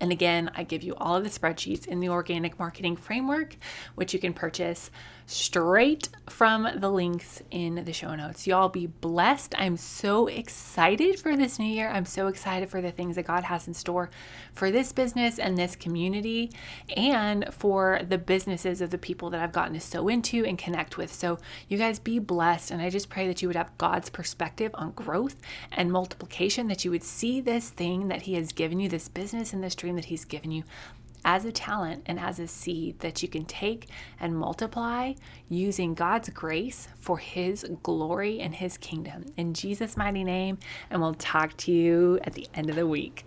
And 0.00 0.10
again, 0.10 0.50
I 0.54 0.64
give 0.64 0.82
you 0.82 0.94
all 0.96 1.16
of 1.16 1.24
the 1.24 1.30
spreadsheets 1.30 1.86
in 1.86 2.00
the 2.00 2.08
organic 2.08 2.58
marketing 2.58 2.96
framework, 2.96 3.56
which 3.94 4.12
you 4.12 4.18
can 4.18 4.32
purchase 4.32 4.90
straight 5.26 6.08
from 6.28 6.68
the 6.76 6.90
links 6.90 7.42
in 7.50 7.84
the 7.84 7.92
show 7.92 8.14
notes. 8.14 8.46
Y'all 8.46 8.68
be 8.68 8.86
blessed. 8.86 9.54
I'm 9.58 9.76
so 9.76 10.26
excited 10.26 11.18
for 11.18 11.36
this 11.36 11.58
new 11.58 11.66
year. 11.66 11.88
I'm 11.88 12.04
so 12.04 12.26
excited 12.26 12.68
for 12.68 12.80
the 12.80 12.90
things 12.90 13.16
that 13.16 13.26
God 13.26 13.44
has 13.44 13.66
in 13.66 13.74
store 13.74 14.10
for 14.52 14.70
this 14.70 14.92
business 14.92 15.38
and 15.38 15.56
this 15.56 15.76
community 15.76 16.50
and 16.96 17.52
for 17.52 18.00
the 18.06 18.18
businesses 18.18 18.80
of 18.80 18.90
the 18.90 18.98
people 18.98 19.30
that 19.30 19.40
I've 19.40 19.52
gotten 19.52 19.74
to 19.74 19.80
sow 19.80 20.08
into 20.08 20.44
and 20.44 20.58
connect 20.58 20.96
with. 20.96 21.12
So, 21.12 21.38
you 21.68 21.78
guys 21.78 21.98
be 21.98 22.18
blessed. 22.18 22.70
And 22.70 22.82
I 22.82 22.90
just 22.90 23.08
pray 23.08 23.26
that 23.26 23.42
you 23.42 23.48
would 23.48 23.56
have 23.56 23.76
God's 23.78 24.10
perspective 24.10 24.70
on 24.74 24.92
growth 24.92 25.36
and 25.72 25.90
multiplication, 25.90 26.68
that 26.68 26.84
you 26.84 26.90
would 26.90 27.02
see 27.02 27.40
this 27.40 27.70
thing 27.70 28.08
that 28.08 28.22
He 28.22 28.34
has 28.34 28.52
given 28.52 28.80
you, 28.80 28.88
this 28.88 29.08
business 29.08 29.52
and 29.52 29.62
this 29.62 29.74
dream 29.74 29.96
that 29.96 30.06
He's 30.06 30.24
given 30.24 30.50
you 30.50 30.64
as 31.24 31.44
a 31.44 31.52
talent 31.52 32.02
and 32.06 32.20
as 32.20 32.38
a 32.38 32.46
seed 32.46 33.00
that 33.00 33.22
you 33.22 33.28
can 33.28 33.44
take 33.44 33.88
and 34.20 34.36
multiply 34.36 35.14
using 35.48 35.94
God's 35.94 36.28
grace 36.30 36.88
for 37.00 37.18
His 37.18 37.64
glory 37.82 38.40
and 38.40 38.54
His 38.54 38.76
kingdom. 38.78 39.24
In 39.36 39.54
Jesus' 39.54 39.96
mighty 39.96 40.24
name, 40.24 40.58
and 40.90 41.00
we'll 41.00 41.14
talk 41.14 41.56
to 41.58 41.72
you 41.72 42.18
at 42.24 42.34
the 42.34 42.46
end 42.54 42.70
of 42.70 42.76
the 42.76 42.86
week. 42.86 43.24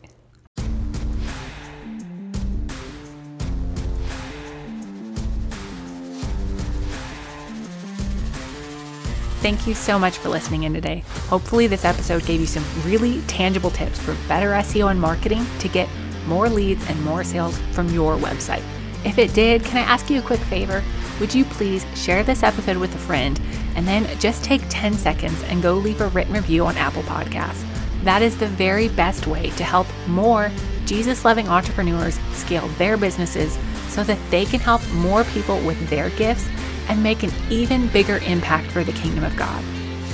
Thank 9.39 9.67
you 9.67 9.75
so 9.75 9.97
much 9.97 10.17
for 10.17 10.29
listening 10.29 10.63
in 10.63 10.73
today. 10.73 11.03
Hopefully, 11.29 11.67
this 11.67 11.85
episode 11.85 12.25
gave 12.25 12.41
you 12.41 12.47
some 12.47 12.65
really 12.83 13.21
tangible 13.27 13.69
tips 13.69 13.97
for 13.97 14.13
better 14.27 14.49
SEO 14.49 14.91
and 14.91 14.99
marketing 14.99 15.45
to 15.59 15.69
get 15.69 15.87
more 16.27 16.49
leads 16.49 16.87
and 16.89 17.03
more 17.03 17.23
sales 17.23 17.57
from 17.71 17.89
your 17.89 18.15
website. 18.17 18.63
If 19.05 19.17
it 19.17 19.33
did, 19.33 19.63
can 19.63 19.77
I 19.77 19.89
ask 19.89 20.09
you 20.09 20.19
a 20.19 20.23
quick 20.23 20.39
favor? 20.41 20.83
Would 21.19 21.33
you 21.33 21.45
please 21.45 21.85
share 21.95 22.23
this 22.23 22.43
episode 22.43 22.77
with 22.77 22.93
a 22.93 22.99
friend 22.99 23.39
and 23.75 23.87
then 23.87 24.07
just 24.19 24.43
take 24.43 24.61
10 24.69 24.93
seconds 24.93 25.41
and 25.43 25.61
go 25.61 25.73
leave 25.73 26.01
a 26.01 26.07
written 26.09 26.33
review 26.33 26.65
on 26.65 26.77
Apple 26.77 27.03
Podcasts? 27.03 27.63
That 28.03 28.21
is 28.21 28.37
the 28.37 28.47
very 28.47 28.89
best 28.89 29.27
way 29.27 29.49
to 29.51 29.63
help 29.63 29.87
more 30.07 30.51
Jesus 30.85 31.25
loving 31.25 31.47
entrepreneurs 31.49 32.19
scale 32.33 32.67
their 32.77 32.97
businesses 32.97 33.57
so 33.89 34.03
that 34.03 34.19
they 34.29 34.45
can 34.45 34.59
help 34.59 34.81
more 34.93 35.23
people 35.25 35.59
with 35.61 35.89
their 35.89 36.09
gifts 36.11 36.47
and 36.87 37.01
make 37.03 37.23
an 37.23 37.31
even 37.49 37.87
bigger 37.87 38.17
impact 38.19 38.71
for 38.71 38.83
the 38.83 38.93
kingdom 38.93 39.23
of 39.23 39.35
God. 39.35 39.63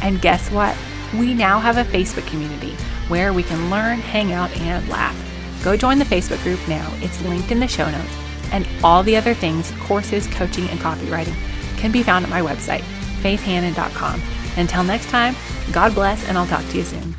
And 0.02 0.21
guess 0.21 0.49
what? 0.52 0.76
We 1.13 1.34
now 1.34 1.60
have 1.60 1.78
a 1.78 1.84
Facebook 1.84 2.26
community 2.28 2.76
where 3.08 3.34
we 3.34 3.43
can 3.43 3.69
learn, 3.69 3.99
hang 3.99 4.34
out, 4.34 4.56
and 4.58 4.88
laugh. 4.89 5.15
Go 5.63 5.78
join 5.78 5.97
the 5.97 6.06
Facebook 6.06 6.43
group 6.43 6.60
now. 6.67 6.91
It's 6.97 7.21
linked 7.23 7.52
in 7.52 7.60
the 7.60 7.67
show 7.67 7.89
notes. 7.89 8.13
And 8.52 8.67
all 8.84 9.02
the 9.02 9.15
other 9.15 9.34
things, 9.34 9.71
courses, 9.80 10.28
coaching, 10.28 10.69
and 10.69 10.80
copywriting, 10.80 11.36
can 11.78 11.91
be 11.91 12.04
found 12.04 12.26
at 12.26 12.30
my 12.30 12.41
website, 12.41 12.84
faithhanan.com. 13.21 14.21
Until 14.58 14.84
next 14.84 15.10
time, 15.10 15.36
God 15.71 15.95
bless, 15.95 16.28
and 16.28 16.38
I'll 16.38 16.45
talk 16.45 16.67
to 16.69 16.78
you 16.78 16.84
soon. 16.84 17.15